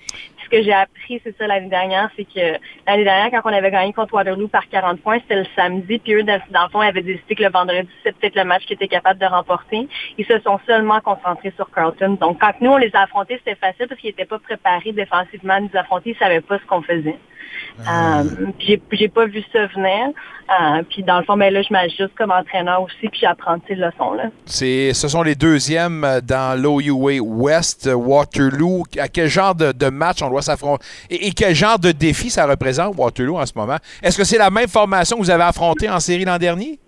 [0.50, 3.92] Que j'ai appris, c'est ça l'année dernière, c'est que l'année dernière, quand on avait gagné
[3.92, 6.88] contre Waterloo par 40 points, c'était le samedi, puis eux, dans, dans le fond, ils
[6.88, 9.88] avaient décidé que le vendredi, c'était peut-être le match qu'ils étaient capables de remporter.
[10.18, 12.16] Ils se sont seulement concentrés sur Carlton.
[12.20, 15.54] Donc, quand nous, on les a affrontés, c'était facile parce qu'ils n'étaient pas préparés défensivement
[15.54, 16.10] à nous affronter.
[16.10, 17.16] Ils savaient pas ce qu'on faisait.
[17.80, 18.24] Euh,
[18.58, 20.10] puis j'ai, j'ai pas vu ça venir.
[20.50, 23.76] Euh, puis dans le fond, ben là, je m'ajuste comme entraîneur aussi, puis j'apprends ces
[23.76, 24.24] leçons-là.
[24.46, 28.82] C'est, ce sont les deuxièmes euh, dans l'OUA West, euh, Waterloo.
[28.98, 30.84] À quel genre de, de match on doit s'affronter?
[31.08, 33.78] Et, et quel genre de défi ça représente, Waterloo, en ce moment?
[34.02, 36.78] Est-ce que c'est la même formation que vous avez affrontée en série l'an dernier?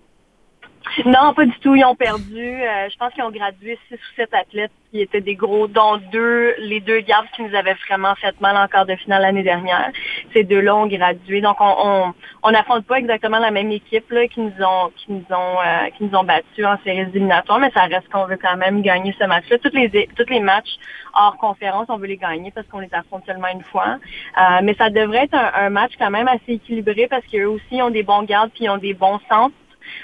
[1.05, 1.75] Non, pas du tout.
[1.75, 2.61] Ils ont perdu.
[2.61, 5.97] Euh, je pense qu'ils ont gradué six ou sept athlètes qui étaient des gros, dont
[6.11, 9.41] deux, les deux gardes qui nous avaient vraiment fait mal en quart de finale l'année
[9.43, 9.91] dernière.
[10.33, 11.41] Ces deux-là ont gradué.
[11.41, 12.13] Donc, on on
[12.43, 15.89] on n'affronte pas exactement la même équipe là, qui nous ont qui nous ont euh,
[15.97, 19.15] qui nous ont battus en séries éliminatoires, mais ça reste qu'on veut quand même gagner
[19.17, 19.57] ce match-là.
[19.59, 20.75] Tous les tous les matchs
[21.15, 23.97] hors conférence, on veut les gagner parce qu'on les affronte seulement une fois.
[24.37, 27.81] Euh, mais ça devrait être un, un match quand même assez équilibré parce qu'eux aussi
[27.81, 29.55] ont des bons gardes puis ils ont des bons centres.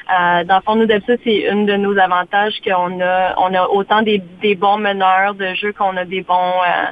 [0.09, 3.67] Euh, dans le fond, nous, d'habitude, c'est une de nos avantages qu'on a, on a
[3.67, 4.21] autant des,
[4.55, 6.85] bons meneurs de jeu qu'on a des bons, euh,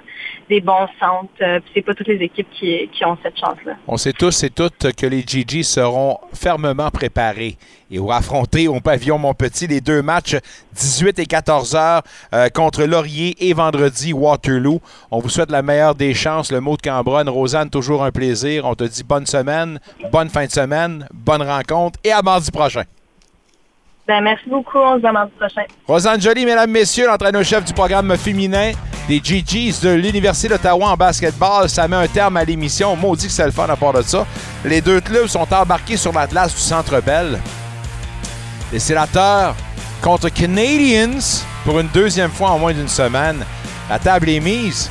[0.50, 1.30] des bons centres.
[1.42, 3.74] Euh, puis c'est pas toutes les équipes qui, qui ont cette chance-là.
[3.88, 7.58] On sait tous et toutes que les GG seront fermement préparés
[7.92, 10.36] et vont affronter au pavillon Montpetit les deux matchs
[10.76, 12.02] 18 et 14 heures
[12.34, 14.82] euh, contre Laurier et vendredi Waterloo.
[15.12, 16.52] On vous souhaite la meilleure des chances.
[16.52, 18.66] Le mot de Cambronne, Rosanne, toujours un plaisir.
[18.66, 19.80] On te dit bonne semaine,
[20.12, 22.84] bonne fin de semaine, bonne rencontre et à mardi prochain.
[24.08, 24.78] Ben, merci beaucoup.
[24.78, 25.64] On se voit mardi prochain.
[25.86, 28.72] Rosanne Joly, mesdames, messieurs, l'entraîneur-chef du programme féminin
[29.08, 31.68] des GGs de l'Université d'Ottawa en basketball.
[31.68, 32.96] Ça met un terme à l'émission.
[32.96, 34.26] Maudit que c'est le fun à part de ça.
[34.64, 37.40] Les deux clubs sont embarqués sur l'Atlas du Centre Bell.
[38.72, 39.56] Les sénateurs
[40.02, 41.20] contre Canadiens
[41.64, 43.44] pour une deuxième fois en moins d'une semaine.
[43.90, 44.90] La table est mise.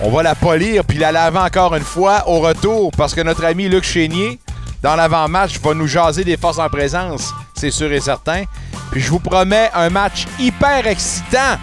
[0.00, 3.44] On va la polir puis la laver encore une fois au retour parce que notre
[3.44, 4.38] ami Luc Chénier,
[4.82, 8.44] dans l'avant-match, va nous jaser des forces en présence, c'est sûr et certain.
[8.90, 11.58] Puis je vous promets un match hyper excitant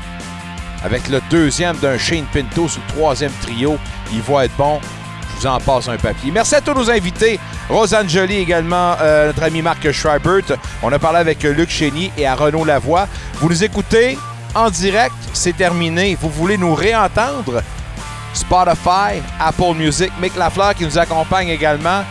[0.84, 3.78] avec le deuxième d'un Shane Pinto sur le troisième trio.
[4.12, 4.80] Il va être bon.
[5.42, 6.30] Vous en passe un papier.
[6.32, 7.40] Merci à tous nos invités.
[7.68, 10.56] Rosanne Joly également, euh, notre ami Marc Schreibert.
[10.84, 13.08] On a parlé avec Luc Chénier et à Renaud Lavoie.
[13.40, 14.20] Vous nous écoutez
[14.54, 16.16] en direct, c'est terminé.
[16.22, 17.64] Vous voulez nous réentendre?
[18.36, 22.04] Spotify, Apple Music, Mick Lafleur qui nous accompagne également.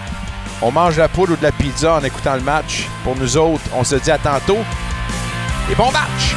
[0.61, 2.89] On mange la poule ou de la pizza en écoutant le match.
[3.05, 4.59] Pour nous autres, on se dit à tantôt
[5.71, 6.35] et bon match!